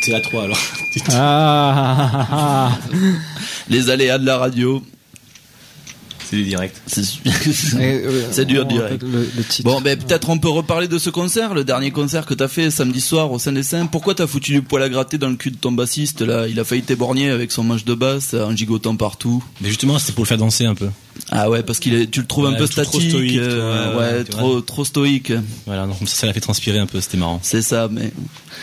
C'est 0.03 0.13
la 0.13 0.21
3 0.21 0.45
alors. 0.45 0.59
Ah, 1.11 1.15
ah, 1.15 2.11
ah, 2.11 2.29
ah. 2.31 2.79
Les 3.69 3.91
aléas 3.91 4.19
de 4.19 4.27
la 4.27 4.39
radio. 4.39 4.83
C'est 6.29 6.37
du 6.37 6.45
direct. 6.45 6.81
C'est 6.87 7.03
euh, 7.81 8.45
dur, 8.45 8.67
direct. 8.67 8.93
rappelle 9.03 9.11
Le, 9.11 9.31
le 9.37 9.45
titre. 9.45 9.69
Bon, 9.69 9.81
ben 9.81 9.99
peut-être 9.99 10.29
on 10.29 10.39
peut 10.39 10.49
reparler 10.51 10.89
de 10.89 10.99
ce 10.99 11.09
concert, 11.11 11.55
le 11.55 11.65
dernier 11.65 11.91
concert 11.91 12.27
que 12.27 12.35
t'as 12.35 12.49
fait 12.49 12.71
samedi 12.71 13.01
soir 13.01 13.33
au 13.33 13.39
sein 13.39 13.53
des 13.53 13.63
Saints. 13.63 13.87
Pourquoi 13.87 14.15
t'as 14.15 14.27
foutu 14.27 14.53
du 14.53 14.63
poil 14.63 14.83
à 14.83 14.89
gratter 14.89 15.17
dans 15.19 15.29
le 15.31 15.37
cul 15.37 15.51
de 15.51 15.57
ton 15.57 15.73
bassiste 15.73 16.21
là? 16.21 16.47
Il 16.49 16.61
a 16.61 16.65
failli 16.65 16.83
t'éborgner 16.83 17.31
avec 17.31 17.51
son 17.53 17.65
manche 17.65 17.85
de 17.85 17.95
basse 17.95 18.35
en 18.35 18.55
gigotant 18.55 18.97
partout. 18.97 19.43
Mais 19.61 19.69
justement, 19.69 19.99
c'était 19.99 20.13
pour 20.13 20.25
le 20.25 20.29
faire 20.29 20.39
danser 20.39 20.67
un 20.67 20.75
peu. 20.75 20.89
Ah 21.31 21.51
ouais, 21.51 21.63
parce 21.65 21.81
qu'il 21.81 21.95
est, 21.95 22.09
tu 22.09 22.21
le 22.21 22.27
trouves 22.27 22.47
un 22.47 22.53
Ouais, 22.53 22.59
peu 22.59 22.69
trop- 22.69 22.83
trop 22.83 22.93
statique, 22.93 23.11
stoïque, 23.11 23.39
euh, 23.39 23.93
toi, 23.93 24.01
ouais, 24.01 24.25
tu 24.25 24.31
trop, 24.31 24.61
trop 24.61 24.85
stoïque. 24.85 25.33
Voilà, 25.67 25.87
donc 25.87 25.97
ça, 26.07 26.15
ça 26.15 26.27
l'a 26.27 26.33
fait 26.33 26.41
transpirer 26.41 26.79
un 26.79 26.87
peu, 26.87 27.01
c'était 27.01 27.17
marrant. 27.17 27.41
C'est 27.43 27.61
ça, 27.61 27.89
mais 27.91 28.13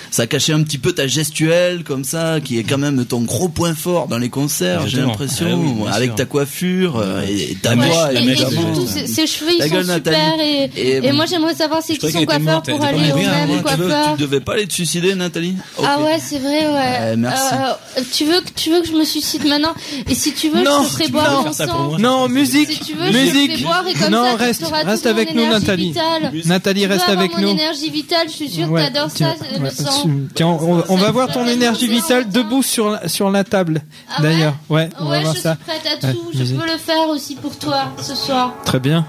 ça 0.10 0.26
cachait 0.26 0.54
un 0.54 0.64
petit 0.64 0.78
peu 0.78 0.94
ta 0.94 1.06
gestuelle 1.06 1.84
comme 1.84 2.06
ça, 2.06 2.40
qui 2.40 2.58
est 2.58 2.64
quand 2.64 2.78
même 2.78 3.04
ton 3.06 3.22
gros 3.24 3.50
point 3.50 3.76
fort 3.76 4.08
dans 4.08 4.18
les 4.18 4.30
concerts. 4.30 4.88
J'ai 4.88 5.02
l'impression, 5.02 5.48
Ah 5.52 5.58
oui, 5.58 5.88
avec 5.92 6.10
sûr. 6.12 6.16
ta 6.16 6.26
coiffure 6.26 6.96
euh, 6.98 7.22
et, 7.28 7.55
et 7.64 7.76
voix, 7.76 8.12
la 8.12 8.20
et, 8.20 8.24
et 8.24 8.28
mèche, 8.28 8.40
ses, 8.40 9.28
cheveux, 9.28 9.52
ils 9.58 9.62
sont 9.62 9.68
super. 9.70 9.86
Nathalie. 9.86 10.48
Et, 10.76 10.82
Et- 10.98 11.06
et 11.08 11.12
moi, 11.12 11.26
j'aimerais 11.26 11.56
savoir 11.56 11.82
c'est 11.84 11.96
Je 11.96 12.00
qui 12.00 12.12
son 12.12 12.26
coiffeur 12.26 12.62
pour 12.64 12.84
aller 12.84 13.12
au 13.12 13.16
même 13.18 13.48
tu, 13.48 13.54
veux, 13.56 13.62
coiffeur. 13.62 14.16
tu 14.16 14.22
devais 14.22 14.40
pas 14.40 14.54
aller 14.54 14.68
te 14.68 14.74
suicider, 14.74 15.16
Nathalie 15.16 15.56
Ah 15.84 16.00
ouais, 16.02 16.20
c'est 16.20 16.40
vrai, 16.40 16.68
ouais. 16.68 16.98
Euh, 17.00 17.16
merci. 17.18 17.54
Euh, 17.98 18.02
tu 18.14 18.26
veux 18.26 18.42
que 18.42 18.50
tu 18.56 18.72
veux 18.72 18.82
que 18.82 18.88
je 18.88 18.94
me 18.94 19.04
suicide 19.06 19.46
maintenant? 19.48 19.74
Et 20.10 20.16
si 20.16 20.34
tu 20.34 20.50
veux, 20.50 20.64
Non, 20.64 20.84
je 20.84 20.88
te 20.90 20.94
ferai 20.94 21.08
boire 21.10 21.32
mon 21.38 21.44
faire 21.44 21.54
ça 21.54 21.68
pour 21.68 21.76
sang. 21.76 21.84
moi. 21.90 21.98
Non, 22.00 22.28
musique, 22.30 22.72
Si 22.72 22.80
tu 22.80 22.94
veux, 22.96 23.06
je 23.08 23.12
te 23.12 23.18
musique. 23.18 23.64
boire 23.64 23.84
et 23.88 23.94
comme 23.94 24.12
non, 24.12 24.24
ça, 24.26 24.36
reste, 24.36 24.64
reste 24.86 25.06
avec 25.06 25.34
nous, 25.34 25.42
énergie 25.42 25.60
Nathalie. 25.62 25.88
vitale. 25.90 26.32
Nathalie, 26.46 26.86
reste 26.86 27.10
avec 27.10 27.34
mon 27.36 27.42
nous. 27.42 27.50
énergie 27.50 27.90
vitale, 27.90 28.28
je 28.28 28.34
suis 28.34 28.50
sûre 28.50 28.70
que 28.72 28.76
t'adores 28.78 29.12
tiens, 29.14 29.36
ça, 29.40 29.46
le 29.58 29.64
ouais, 29.64 29.70
sang. 29.72 30.10
Tiens, 30.34 30.48
on, 30.48 30.96
va 30.96 31.12
voir 31.12 31.32
ton 31.32 31.48
énergie 31.48 31.88
vitale 31.88 32.30
debout 32.30 32.64
sur 32.64 32.90
la, 32.92 33.08
sur 33.08 33.30
la 33.30 33.44
table. 33.44 33.82
Ah 34.10 34.22
D'ailleurs, 34.22 34.56
ouais, 34.70 34.90
on 35.00 35.06
va 35.06 35.12
Ouais, 35.12 35.22
voir 35.22 35.36
je 35.36 35.40
ça. 35.42 35.56
suis 35.56 35.64
prête 35.82 36.04
à 36.04 36.12
tout. 36.12 36.30
je 36.34 36.44
peux 36.44 36.66
le 36.66 36.78
faire 36.78 37.08
aussi 37.10 37.36
pour 37.46 37.60
toi 37.60 37.84
ce 38.00 38.16
soir. 38.16 38.54
Très 38.66 38.80
bien. 38.80 39.06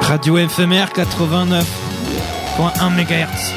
Radio 0.00 0.38
éphémère 0.38 0.88
89.1 0.94 2.90
MHz. 2.90 3.52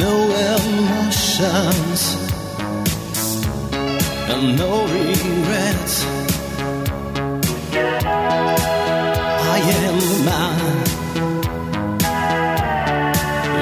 no 0.00 0.14
emotions 0.56 2.16
and 4.30 4.56
no 4.58 4.86
regrets. 4.86 6.19
I 9.54 9.58
am 9.84 9.96
the 10.12 10.18
man 10.30 10.58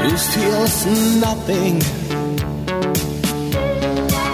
who 0.02 0.12
feels 0.32 0.76
nothing. 1.26 1.74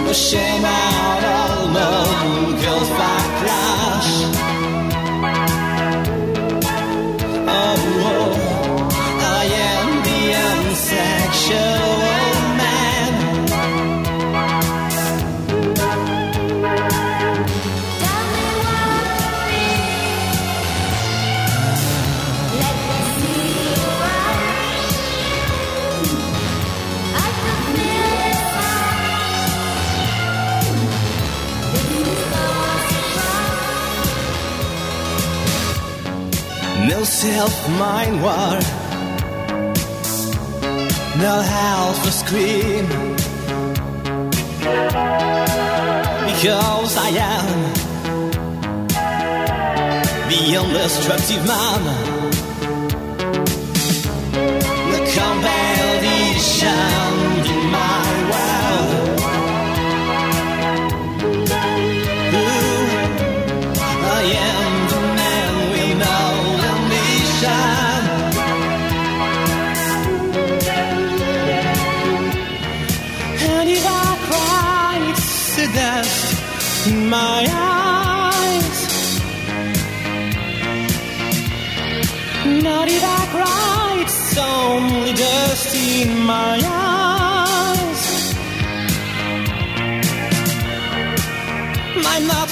The 0.07 0.13
shame 0.13 0.65
out 0.65 1.23
all 1.37 1.67
known 1.77 2.61
girls 2.61 2.89
backlash. 2.99 3.73
Oh, 3.77 3.84
No 37.45 37.51
self-mind 37.51 38.23
war 38.23 38.59
No 41.21 41.41
help 41.41 41.95
for 41.97 42.11
scream 42.11 42.87
Because 46.25 46.97
I 46.97 47.09
am 47.35 47.73
The 50.27 50.39
indestructible 50.55 51.45
man 51.45 52.14
my 77.09 77.45
eyes. 77.49 78.79
Not 82.63 82.87
I 83.03 83.25
cry, 83.31 83.97
it's 84.01 84.37
only 84.37 85.13
dust 85.13 85.75
in 85.75 86.19
my 86.25 86.61
eyes. 86.63 88.35
I'm 92.07 92.27
not 92.27 92.44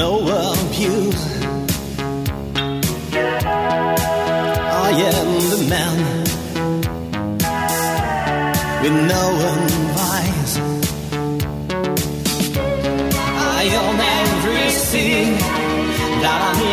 and 0.00 0.08
no 0.08 0.12
abuse. 0.62 1.24
I 4.72 4.90
am 5.12 5.28
the 5.50 5.60
man 5.68 5.98
with 8.82 8.96
no 9.12 9.24
advice. 9.54 10.54
I 13.58 13.64
own 13.82 13.98
everything 14.20 15.28
that 16.22 16.40
I 16.50 16.69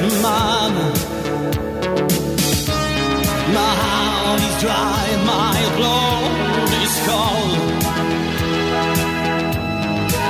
his. 0.00 0.74
My 3.58 3.74
heart 3.82 4.40
is 4.48 4.56
dry, 4.62 5.04
my 5.34 5.58
blood 5.76 6.70
is 6.84 6.94
cold. 7.08 7.58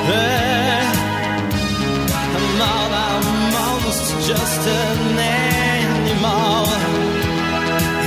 Hey, 0.08 0.80
I'm 2.36 2.48
not 2.64 2.90
a 3.04 3.10
monster, 3.54 4.16
just 4.30 4.62
an 4.80 5.18
animal. 5.18 6.64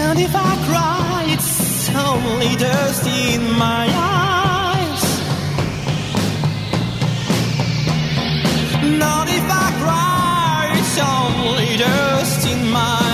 And 0.00 0.18
if 0.26 0.34
I 0.34 0.52
cry, 0.68 1.24
it's 1.34 1.54
only 1.94 2.52
dust 2.56 3.06
in 3.06 3.42
my 3.58 3.86
eyes. 3.88 4.15
just 11.76 12.46
in 12.46 12.70
my 12.70 13.05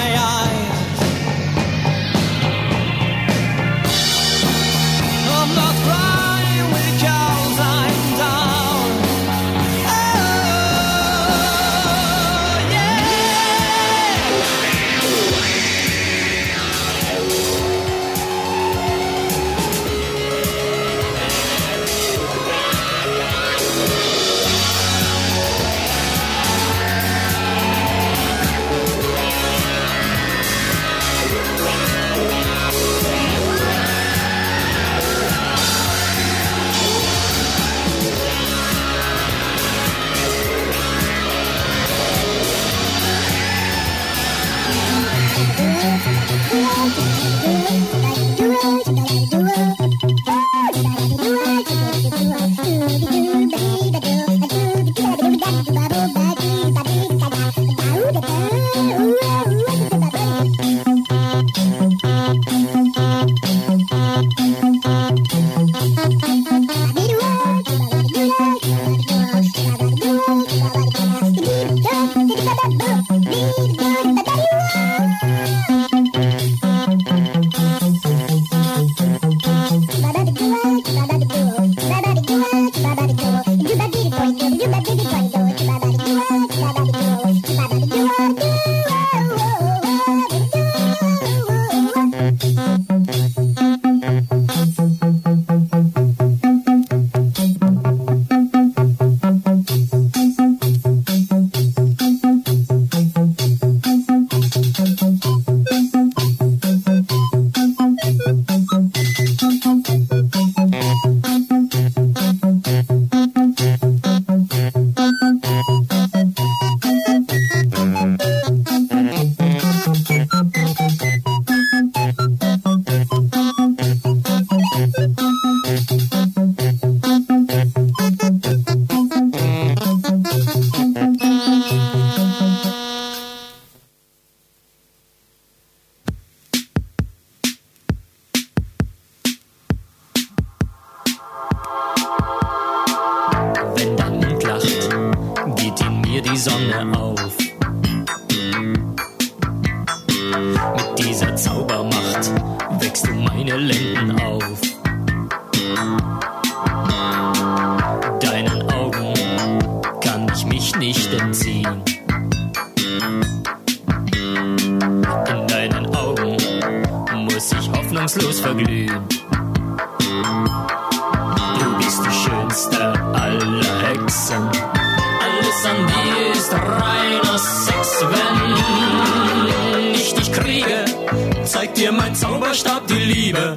gibt 181.73 181.85
dir 181.85 181.93
mein 181.93 182.15
Zauberstab 182.15 182.87
die 182.87 182.95
Liebe. 182.95 183.57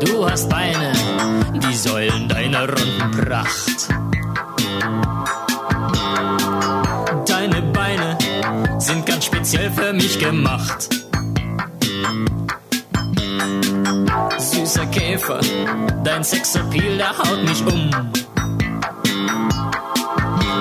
Du 0.00 0.28
hast 0.28 0.48
Beine, 0.48 0.92
die 1.54 1.74
Säulen 1.74 2.28
deiner 2.28 2.66
runden 2.66 3.10
Pracht. 3.12 3.88
Deine 7.26 7.62
Beine 7.72 8.18
sind 8.78 9.06
ganz 9.06 9.26
speziell 9.26 9.70
für 9.70 9.92
mich 9.92 10.18
gemacht. 10.18 10.88
Süßer 14.38 14.86
Käfer, 14.86 15.40
dein 16.02 16.24
Sexappeal, 16.24 16.96
der 16.96 17.16
haut 17.18 17.44
mich 17.44 17.64
um. 17.64 17.90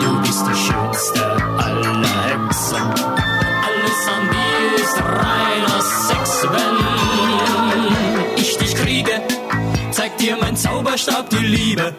Du 0.01 0.21
bist 0.21 0.45
der 0.47 0.55
schönste 0.55 1.25
aller 1.57 2.07
Hexen. 2.27 3.06
verstarb 10.97 11.29
die 11.29 11.45
Liebe. 11.45 11.93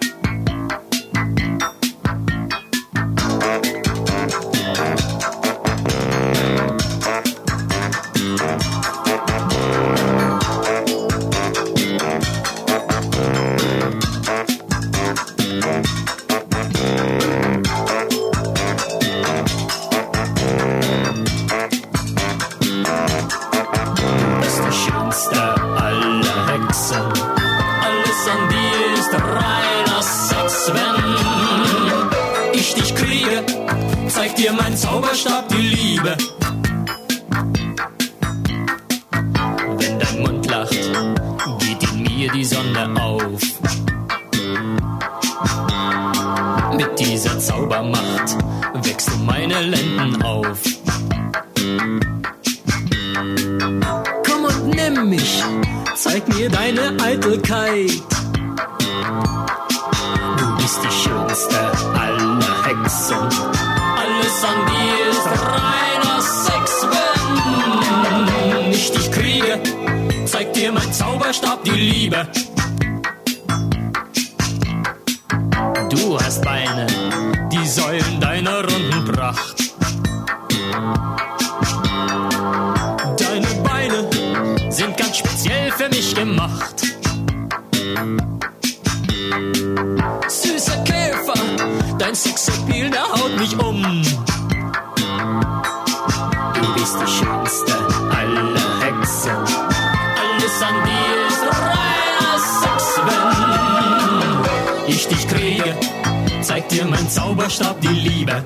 Zauberstab 107.09 107.81
die 107.81 107.89
Liebe. 107.89 108.45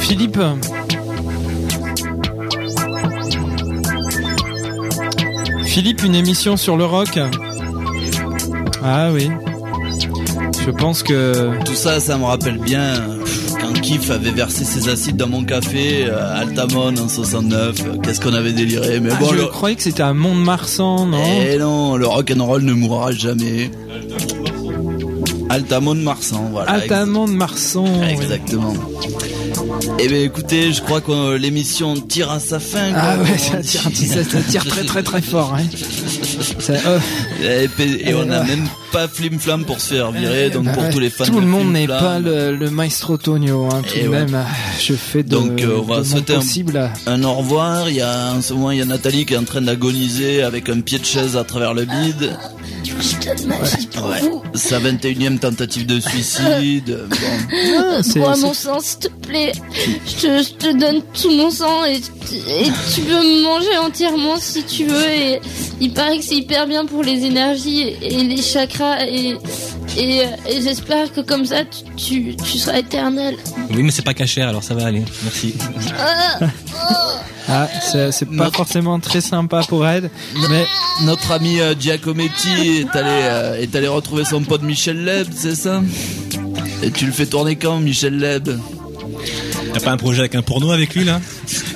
Philippe. 0.00 0.40
Philippe, 5.64 6.02
une 6.02 6.14
émission 6.14 6.56
sur 6.56 6.76
le 6.76 6.84
rock. 6.84 7.18
Ah 8.82 9.10
oui. 9.12 9.30
Je 10.64 10.70
pense 10.70 11.02
que 11.02 11.62
Tout 11.64 11.74
ça, 11.74 12.00
ça 12.00 12.16
me 12.16 12.24
rappelle 12.24 12.58
bien 12.58 13.19
euh, 13.70 13.74
quand 13.74 13.80
Kif 13.80 14.10
avait 14.10 14.30
versé 14.30 14.64
ses 14.64 14.88
acides 14.88 15.16
dans 15.16 15.28
mon 15.28 15.44
café, 15.44 16.04
euh, 16.06 16.40
Altamont 16.40 16.94
en 16.96 17.08
69. 17.08 17.76
euh, 17.86 17.96
Qu'est-ce 18.02 18.20
qu'on 18.20 18.34
avait 18.34 18.52
déliré. 18.52 19.00
Mais 19.00 19.10
Ah, 19.12 19.16
bon, 19.20 19.30
je 19.30 19.36
le... 19.36 19.46
croyais 19.46 19.76
que 19.76 19.82
c'était 19.82 20.02
à 20.02 20.12
Mont-de-Marsan, 20.12 21.06
non? 21.06 21.22
Eh 21.40 21.58
non, 21.58 21.96
le 21.96 22.06
rock 22.06 22.32
and 22.36 22.44
roll 22.44 22.62
ne 22.62 22.72
mourra 22.72 23.12
jamais. 23.12 23.70
Altamont 25.48 25.96
de 25.96 26.00
Marsan, 26.00 26.48
voilà. 26.52 26.70
Altamont 26.70 27.26
de 27.26 27.32
Marsan. 27.32 27.84
Ex- 28.08 28.22
Exactement. 28.22 28.72
Eh 29.98 30.06
bien 30.08 30.20
écoutez, 30.20 30.72
je 30.72 30.80
crois 30.80 31.00
que 31.00 31.34
l'émission 31.36 31.94
tire 31.94 32.30
à 32.30 32.38
sa 32.38 32.60
fin. 32.60 32.92
Ah 32.94 33.16
ouais, 33.18 33.36
ça 33.36 33.58
tire, 33.58 33.82
ça, 33.92 34.22
ça 34.24 34.40
tire 34.48 34.64
très 34.64 34.84
très 34.84 35.02
très 35.02 35.20
fort. 35.20 35.54
Hein. 35.58 35.64
Ça, 36.76 36.90
euh, 37.42 37.66
Et, 37.78 38.10
et 38.10 38.14
on 38.14 38.24
n'a 38.24 38.42
même 38.44 38.66
pas 38.92 39.08
flim 39.08 39.38
flam 39.38 39.64
pour 39.64 39.80
se 39.80 39.94
faire 39.94 40.10
virer, 40.10 40.50
donc 40.50 40.64
bah, 40.64 40.72
pour 40.72 40.82
ouais, 40.82 40.90
tous 40.90 40.98
les 40.98 41.10
fans 41.10 41.24
tout 41.24 41.36
de 41.36 41.40
le 41.40 41.46
monde 41.46 41.72
n'est 41.72 41.86
pas 41.86 42.18
le, 42.18 42.54
le 42.56 42.70
maestro 42.70 43.16
Tonio, 43.16 43.68
hein, 43.72 43.82
tout 43.86 43.98
ouais. 43.98 44.08
même. 44.08 44.44
Je 44.78 44.94
fais 44.94 45.22
de, 45.22 45.28
Donc, 45.28 45.60
euh, 45.62 45.78
on 45.78 45.82
va 45.82 46.04
souhaiter 46.04 46.34
un-. 46.34 46.90
Un 47.06 47.22
au 47.24 47.34
revoir, 47.34 47.88
il 47.88 47.96
y 47.96 48.00
a 48.00 48.32
en 48.34 48.42
ce 48.42 48.52
moment 48.52 48.70
il 48.70 48.78
y 48.78 48.82
a 48.82 48.84
Nathalie 48.84 49.26
qui 49.26 49.34
est 49.34 49.38
en 49.38 49.44
train 49.44 49.62
d'agoniser 49.62 50.42
avec 50.42 50.68
un 50.68 50.80
pied 50.80 50.98
de 50.98 51.04
chaise 51.04 51.36
à 51.36 51.44
travers 51.44 51.74
le 51.74 51.84
bide. 51.84 52.36
Je 52.84 53.26
donne 53.26 53.46
ma 53.46 53.56
vie 53.58 53.86
pour 53.86 54.08
Ouais. 54.08 54.20
vous. 54.20 54.42
Sa 54.54 54.78
21e 54.80 55.38
tentative 55.38 55.86
de 55.86 56.00
suicide. 56.00 56.98
Bon. 57.10 57.16
Ah, 57.78 58.00
Bois 58.16 58.34
c'est- 58.34 58.40
mon 58.42 58.54
sang, 58.54 58.80
s'il 58.80 58.98
te 59.00 59.08
plaît. 59.08 59.52
Je 60.06 60.12
te, 60.20 60.42
je 60.42 60.52
te 60.54 60.78
donne 60.78 61.02
tout 61.20 61.30
mon 61.30 61.50
sang 61.50 61.84
et, 61.84 61.96
et 61.96 62.64
tu 62.94 63.00
peux 63.02 63.12
me 63.22 63.42
manger 63.42 63.76
entièrement 63.78 64.36
si 64.38 64.62
tu 64.64 64.84
veux. 64.86 65.10
Et 65.10 65.40
il 65.80 65.92
paraît 65.92 66.18
que 66.18 66.24
c'est 66.24 66.36
hyper 66.36 66.66
bien 66.66 66.84
pour 66.86 67.02
les 67.02 67.24
énergies 67.24 67.80
et, 67.82 68.14
et 68.14 68.24
les 68.24 68.42
chakras. 68.42 69.04
Et, 69.06 69.36
et, 69.96 70.22
et 70.48 70.62
j'espère 70.62 71.12
que 71.12 71.20
comme 71.20 71.44
ça, 71.44 71.64
tu, 71.64 71.84
tu, 71.96 72.36
tu 72.36 72.58
seras 72.58 72.78
éternel. 72.78 73.36
Oui, 73.70 73.82
mais 73.82 73.90
c'est 73.90 74.02
pas 74.04 74.14
cachère, 74.14 74.48
alors 74.48 74.62
ça 74.62 74.74
va 74.74 74.86
aller. 74.86 75.02
Merci. 75.22 75.54
Ah, 75.98 76.38
Ah, 77.52 77.68
c'est 77.82 78.12
c'est 78.12 78.26
pas 78.26 78.32
Notre- 78.44 78.56
forcément 78.58 79.00
très 79.00 79.20
sympa 79.20 79.62
pour 79.68 79.84
elle, 79.86 80.08
mais 80.50 80.64
Notre 81.02 81.32
ami 81.32 81.60
euh, 81.60 81.74
Giacometti 81.78 82.48
est 82.78 82.96
allé, 82.96 83.08
euh, 83.10 83.60
est 83.60 83.74
allé 83.74 83.88
retrouver 83.88 84.24
son 84.24 84.42
pote 84.42 84.62
Michel 84.62 85.04
Leb, 85.04 85.26
c'est 85.34 85.56
ça? 85.56 85.82
Et 86.82 86.90
tu 86.92 87.06
le 87.06 87.12
fais 87.12 87.26
tourner 87.26 87.56
quand, 87.56 87.80
Michel 87.80 88.18
Leb? 88.18 88.50
T'as 89.72 89.80
pas 89.80 89.90
un 89.92 89.96
projet 89.96 90.20
avec 90.20 90.34
un 90.34 90.42
porno 90.42 90.72
avec 90.72 90.94
lui, 90.94 91.04
là 91.04 91.20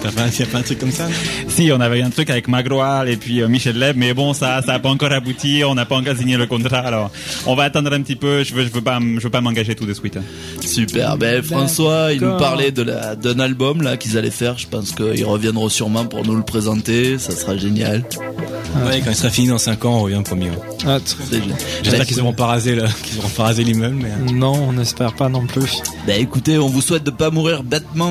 T'as 0.02 0.10
pas, 0.10 0.22
y 0.38 0.42
a 0.42 0.46
pas 0.46 0.58
un 0.58 0.62
truc 0.62 0.78
comme 0.78 0.90
ça 0.90 1.06
Si, 1.48 1.70
on 1.72 1.80
avait 1.80 2.02
un 2.02 2.10
truc 2.10 2.28
avec 2.28 2.48
Magroal 2.48 3.08
et 3.08 3.16
puis 3.16 3.40
euh, 3.40 3.48
Michel 3.48 3.78
Leb, 3.78 3.96
mais 3.96 4.12
bon, 4.14 4.34
ça, 4.34 4.60
ça 4.62 4.74
a 4.74 4.78
pas 4.78 4.88
encore 4.90 5.12
abouti, 5.12 5.62
on 5.66 5.74
n'a 5.74 5.86
pas 5.86 5.96
encore 5.96 6.16
signé 6.16 6.36
le 6.36 6.46
contrat, 6.46 6.78
alors 6.80 7.10
on 7.46 7.54
va 7.54 7.64
attendre 7.64 7.92
un 7.92 8.02
petit 8.02 8.16
peu. 8.16 8.42
Je 8.44 8.52
veux, 8.54 8.64
je 8.66 8.70
veux 8.72 8.80
pas, 8.82 8.96
m- 8.96 9.16
je 9.18 9.24
veux 9.24 9.30
pas 9.30 9.40
m'engager 9.40 9.74
tout 9.74 9.86
de 9.86 9.94
suite. 9.94 10.18
Super. 10.60 11.16
Ben 11.16 11.42
François, 11.42 12.12
il 12.12 12.20
nous 12.20 12.36
parlait 12.36 12.70
de 12.72 12.82
la 12.82 13.14
d'un 13.16 13.38
album 13.38 13.80
là 13.82 13.96
qu'ils 13.96 14.18
allaient 14.18 14.30
faire. 14.30 14.58
Je 14.58 14.66
pense 14.66 14.92
qu'ils 14.92 15.24
reviendront 15.24 15.68
sûrement 15.68 16.04
pour 16.04 16.24
nous 16.26 16.34
le 16.36 16.42
présenter. 16.42 17.18
Ça 17.18 17.32
sera 17.32 17.56
génial. 17.56 18.04
Ouais, 18.86 19.00
quand 19.04 19.10
il 19.10 19.16
sera 19.16 19.30
fini 19.30 19.48
dans 19.48 19.58
5 19.58 19.84
ans, 19.84 19.98
on 19.98 20.02
revient 20.02 20.22
promis. 20.24 20.46
ouais. 20.50 20.58
ah, 20.86 20.98
J'espère 21.04 22.00
Ben, 22.00 22.04
qu'ils 22.04 22.20
auront 22.20 22.32
pas 22.32 22.46
rasé, 22.46 22.74
là, 22.74 22.86
qu'ils 23.04 23.18
auront 23.20 23.28
pas 23.28 23.44
rasé 23.44 23.62
l'immeuble, 23.62 23.96
mais. 24.02 24.32
non, 24.32 24.52
on 24.68 24.72
n'espère 24.72 25.14
pas 25.14 25.28
non 25.28 25.46
plus. 25.46 25.80
Ben 26.06 26.20
écoutez, 26.20 26.58
on 26.58 26.66
vous 26.68 26.80
souhaite 26.82 27.04
de 27.04 27.10
pas 27.12 27.30
mourir 27.30 27.62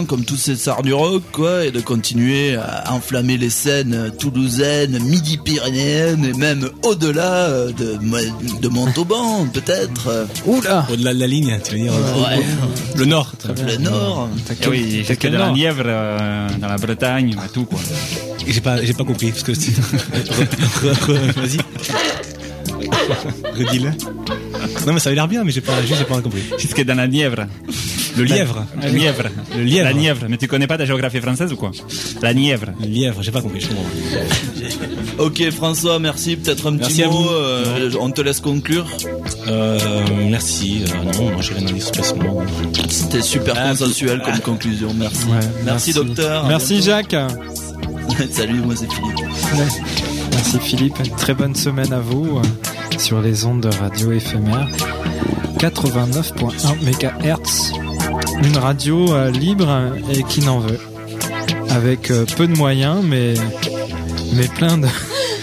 comme 0.08 0.24
tous 0.24 0.38
ces 0.38 0.56
sards 0.56 0.82
du 0.84 0.94
rock, 0.94 1.24
quoi. 1.32 1.66
et 1.66 1.72
de 1.72 1.82
continuer 1.82 2.56
à 2.56 2.94
enflammer 2.94 3.38
les 3.38 3.50
scènes 3.50 4.12
toulousaines, 4.18 4.98
midi-pyrénéennes 5.04 6.26
et 6.26 6.34
même 6.34 6.70
au-delà 6.84 7.50
euh, 7.50 7.72
de, 7.72 7.98
de 8.62 8.68
Montauban, 8.70 9.46
peut-être. 9.54 10.28
Oula 10.46 10.86
Au-delà 10.92 11.14
de 11.14 11.20
la 11.20 11.28
ligne, 11.28 11.60
tu 11.64 11.72
veux 11.76 11.82
dire. 11.84 11.92
Ouais. 11.94 12.44
Le 12.96 13.06
nord. 13.06 13.34
Le 13.68 13.78
Nord. 13.78 14.30
T'as 14.48 14.54
Eh 14.54 14.58
quel- 14.62 14.70
oui, 14.70 15.04
jusque 15.06 15.22
de 15.24 15.30
la 15.38 15.46
nord 15.48 15.54
Nièvre, 15.56 15.84
euh, 15.86 16.48
dans 16.60 16.68
la 16.70 16.78
Bretagne, 16.78 17.34
bah, 17.36 17.44
tout 17.54 17.66
quoi. 17.66 17.80
J'ai 18.48 18.62
pas, 18.62 18.84
j'ai 18.84 18.94
pas 18.94 19.04
compris 19.04 19.32
parce 19.32 19.44
que. 19.44 19.54
c'est- 19.54 19.72
Vas-y. 21.36 21.58
Redis-le. 23.58 23.90
Non 24.86 24.94
mais 24.94 25.00
ça 25.00 25.10
avait 25.10 25.16
l'air 25.16 25.28
bien, 25.28 25.44
mais 25.44 25.52
j'ai 25.52 25.62
pas, 25.62 25.82
juste 25.82 25.96
j'ai 26.00 26.06
pas 26.06 26.22
compris. 26.22 26.44
Jusque 26.58 26.84
dans 26.84 26.96
la 26.96 27.08
Nièvre. 27.08 27.46
Le 28.18 28.24
lièvre. 28.26 28.66
La 28.82 28.91
Nièvre. 28.91 29.24
Le 29.55 29.64
lièvre. 29.64 29.84
La 29.86 29.93
Nièvre. 29.93 30.26
Mais 30.30 30.38
tu 30.38 30.47
connais 30.47 30.68
pas 30.68 30.78
la 30.78 30.86
géographie 30.86 31.20
française 31.20 31.51
ou 31.51 31.55
quoi? 31.55 31.72
La 32.22 32.34
Nièvre. 32.34 32.68
Le 32.80 32.86
lièvre, 32.88 33.22
j'ai 33.24 33.32
pas 33.32 33.41
compris. 33.41 33.59
Je. 33.61 33.68
Ok 35.18 35.49
François, 35.51 35.99
merci. 35.99 36.36
Peut-être 36.36 36.68
un 36.68 36.78
petit 36.78 37.01
Merci 37.01 37.03
à 37.03 37.07
mot. 37.07 37.14
vous. 37.24 37.28
euh, 37.30 37.91
on 37.99 38.11
te 38.11 38.22
laisse 38.22 38.39
conclure. 38.39 38.86
Euh, 39.47 39.80
merci. 40.30 40.84
Euh, 40.88 41.11
non, 41.18 41.32
moi 41.32 41.41
j'ai 41.41 41.53
rien 41.53 41.68
à 41.68 41.72
dire 41.72 41.82
spécialement. 41.84 42.41
C'était 42.89 43.22
super 43.22 43.55
Ah, 43.57 43.70
consensuel 43.70 44.22
comme 44.24 44.39
conclusion. 44.39 44.93
Merci. 44.95 45.26
Ouais, 45.26 45.39
merci, 45.66 45.93
docteur. 45.93 46.45
Merci. 46.47 46.82
Jacques. 46.82 47.16
Salut, 48.32 48.59
moi 48.61 48.76
c'est 48.76 48.91
Philippe. 48.91 49.20
Ouais. 49.20 49.68
Merci 50.32 50.59
Philippe. 50.59 50.95
Une 51.05 51.16
très 51.16 51.34
bonne 51.34 51.55
semaine 51.55 51.91
à 51.93 51.99
vous 51.99 52.41
sur 52.97 53.22
les 53.22 53.45
ondes 53.45 53.61
de 53.61 53.70
radio 53.76 54.11
éphémère. 54.11 54.68
89.1 55.57 56.76
MHz. 56.82 57.74
Une 58.43 58.57
radio 58.57 59.14
euh, 59.14 59.32
libre 59.32 59.93
et 60.11 60.24
qui 60.24 60.41
n'en 60.41 60.59
veut. 60.59 60.80
Avec 61.70 62.11
euh, 62.11 62.26
peu 62.38 62.47
de 62.47 62.55
moyens, 62.55 63.03
mais, 63.03 63.34
mais 64.34 64.47
plein 64.47 64.78
de 64.78 64.88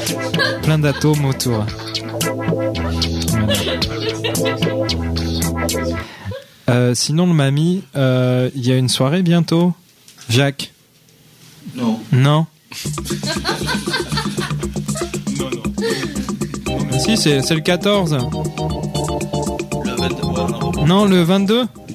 plein 0.63 0.79
d'atomes 0.79 1.25
autour. 1.25 1.65
Euh, 6.69 6.95
sinon, 6.95 7.27
le 7.27 7.33
mamie, 7.35 7.83
euh, 7.97 8.49
il 8.55 8.67
y 8.67 8.73
a 8.73 8.77
une 8.77 8.89
soirée 8.89 9.23
bientôt. 9.23 9.73
Jacques? 10.29 10.73
Non. 11.75 11.99
Non? 12.13 12.47
Si, 17.05 17.17
c'est 17.17 17.41
le 17.55 17.61
14. 17.61 18.13
Le 18.15 19.97
22, 19.97 20.23
ouais, 20.23 20.33
on 20.63 20.83
a- 20.83 20.87
Non, 20.87 21.05
le 21.07 21.23
22 21.23 21.63
Mais, 21.63 21.65
euh, 21.65 21.90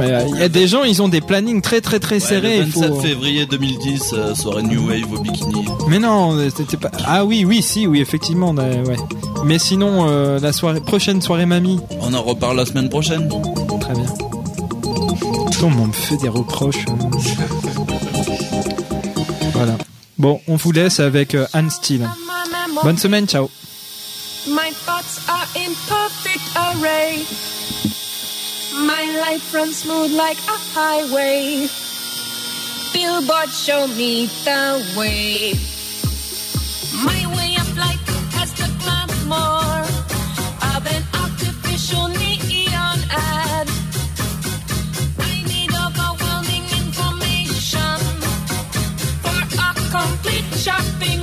Il 0.00 0.38
y 0.38 0.42
a 0.42 0.48
des 0.48 0.68
gens, 0.68 0.84
ils 0.84 1.02
ont 1.02 1.08
des 1.08 1.20
plannings 1.20 1.60
très 1.60 1.80
très 1.80 1.98
très 2.00 2.16
Ouais, 2.16 2.20
serrés. 2.20 2.58
le 2.60 2.64
il 2.66 2.70
27 2.72 2.90
faut... 2.94 3.00
février 3.00 3.46
2010, 3.46 4.10
euh, 4.12 4.34
soirée 4.34 4.62
New 4.62 4.86
Wave 4.88 5.12
au 5.12 5.20
bikini. 5.20 5.64
Mais 5.88 5.98
non, 5.98 6.38
c'était 6.54 6.76
pas. 6.76 6.90
Ah 7.06 7.24
oui, 7.24 7.44
oui, 7.44 7.62
si, 7.62 7.86
oui, 7.86 8.00
effectivement. 8.00 8.54
euh, 8.58 8.84
ouais. 8.84 8.96
Mais 9.44 9.58
sinon, 9.58 10.06
euh, 10.08 10.38
la 10.40 10.52
soirée, 10.52 10.80
prochaine 10.80 11.20
soirée 11.22 11.46
mamie. 11.46 11.80
On 12.00 12.12
en 12.14 12.22
reparle 12.22 12.56
la 12.56 12.66
semaine 12.66 12.88
prochaine. 12.88 13.28
Très 13.80 13.94
bien. 13.94 14.06
Putain, 15.50 15.66
on 15.66 15.86
me 15.86 15.92
fait 15.92 16.16
des 16.18 16.28
reproches. 16.28 16.84
euh. 16.88 16.92
Voilà. 19.52 19.76
Bon, 20.18 20.40
on 20.48 20.56
vous 20.56 20.72
laisse 20.72 21.00
avec 21.00 21.34
euh, 21.34 21.46
Anne 21.52 21.70
Steele. 21.70 22.08
Bonne 22.84 22.98
semaine, 22.98 23.26
ciao. 23.26 23.50
My 24.46 24.70
thoughts 24.86 25.20
are 25.28 25.46
in 25.56 25.70
perfect 25.88 26.42
array. 26.54 27.18
My 28.86 29.04
life 29.20 29.52
runs 29.52 29.78
smooth 29.78 30.12
like 30.12 30.38
a 30.38 30.58
highway. 30.72 31.66
Billboard 32.92 33.50
show 33.50 33.88
me 33.88 34.26
the 34.44 34.94
way. 34.96 35.54
My 37.04 37.20
way 37.36 37.56
of 37.58 37.76
life 37.76 38.06
has 38.38 38.52
the 38.54 38.70
glamour 38.78 39.82
of 40.76 40.86
an 40.86 41.02
artificial 41.22 42.06
neon 42.06 42.98
ad. 43.10 43.68
I 45.18 45.42
need 45.50 45.70
overwhelming 45.74 46.64
information 46.78 47.98
for 49.22 49.42
a 49.58 49.72
complete 49.90 50.48
shopping 50.54 51.17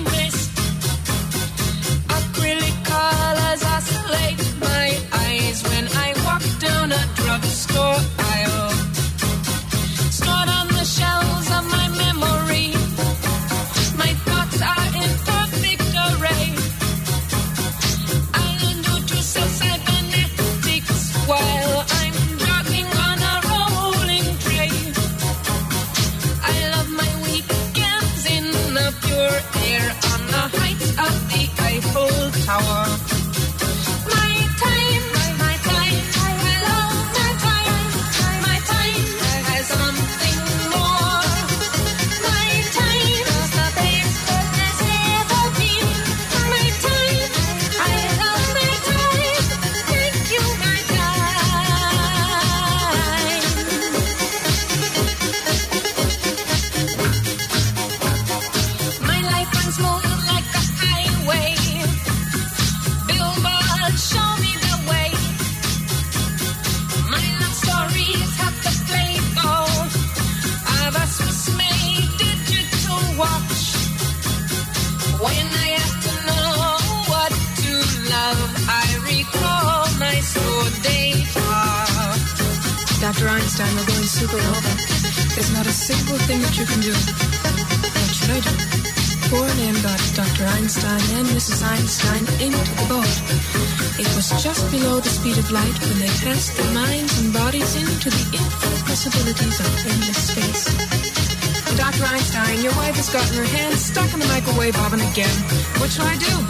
What 105.18 105.90
shall 105.90 106.06
I 106.06 106.18
do? 106.18 106.45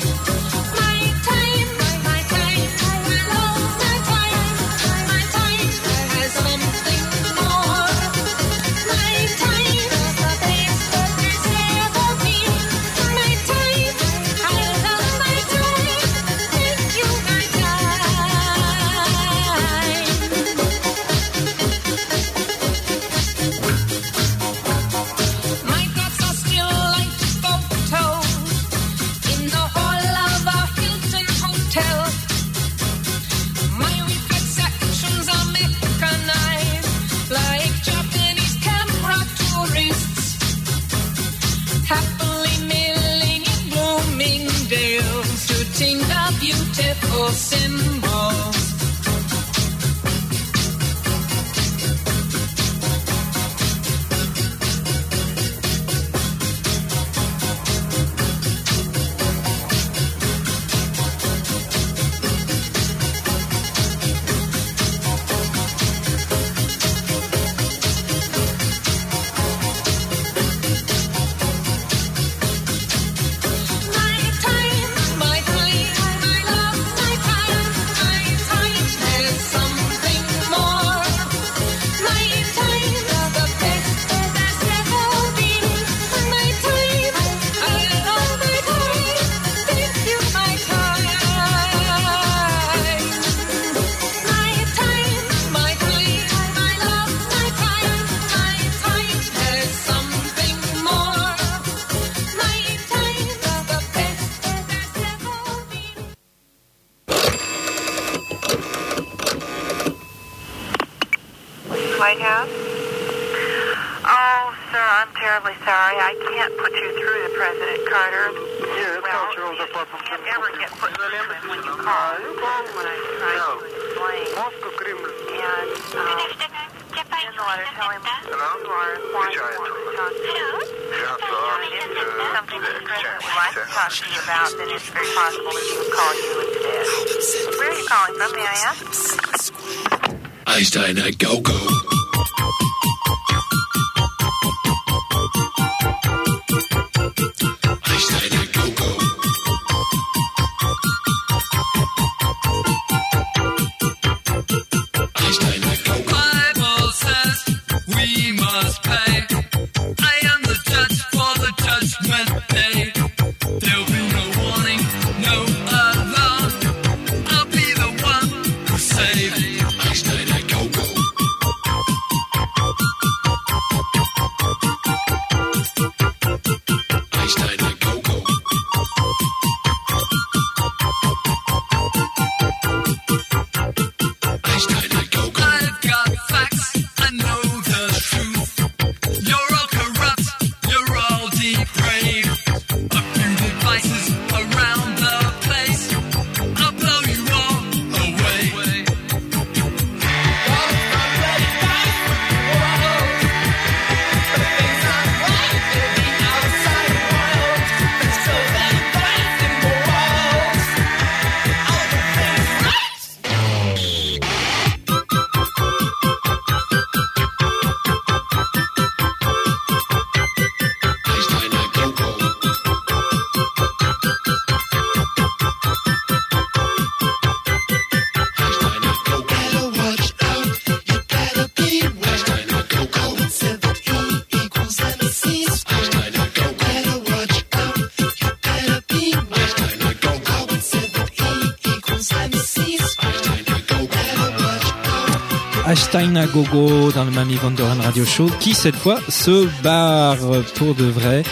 Einstein 245.96 246.18
à 246.18 246.26
gogo 246.26 246.92
dans 246.92 247.06
le 247.06 247.12
Mami 247.12 247.36
Vandoren 247.36 247.80
Radio 247.80 248.04
Show 248.04 248.30
qui 248.42 248.54
cette 248.54 248.76
fois 248.76 249.00
se 249.08 249.48
barre 249.64 250.18
pour 250.56 250.76
de 250.76 250.84
vrai 250.84 251.24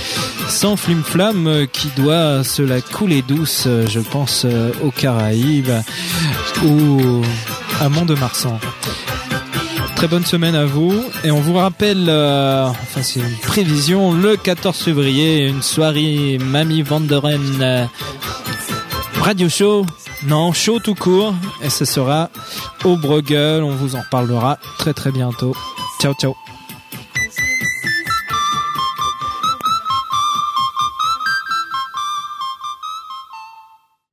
sans 0.48 0.77
flume 0.77 1.03
flamme 1.03 1.68
qui 1.73 1.90
doit 1.98 2.45
se 2.45 2.61
la 2.61 2.80
couler 2.80 3.22
douce 3.23 3.68
je 3.68 3.99
pense 3.99 4.44
euh, 4.45 4.72
aux 4.81 4.91
Caraïbes 4.91 5.72
ou 6.64 7.22
à 7.81 7.90
Mont-de-Marsan. 7.90 8.57
Très 9.98 10.07
bonne 10.07 10.26
semaine 10.26 10.56
à 10.56 10.65
vous 10.65 10.94
et 11.26 11.31
on 11.31 11.41
vous 11.41 11.56
rappelle, 11.56 12.06
euh, 12.07 12.65
enfin 12.68 13.02
c'est 13.02 13.19
une 13.19 13.38
prévision, 13.41 14.14
le 14.14 14.38
14 14.38 14.77
février, 14.77 15.48
une 15.48 15.61
soirée 15.61 16.38
Mami 16.40 16.84
Vanderen 16.84 17.60
euh, 17.61 17.85
Radio 19.19 19.49
Show, 19.49 19.85
non, 20.26 20.53
show 20.53 20.80
tout 20.80 20.95
court 20.95 21.34
et 21.61 21.69
ce 21.69 21.84
sera 21.84 22.30
au 22.84 22.96
Bruegel. 22.98 23.64
On 23.64 23.76
vous 23.76 23.96
en 23.96 24.02
reparlera 24.02 24.58
très 24.78 24.94
très 24.94 25.12
bientôt. 25.12 25.56
Ciao 26.00 26.14
ciao. 26.14 26.36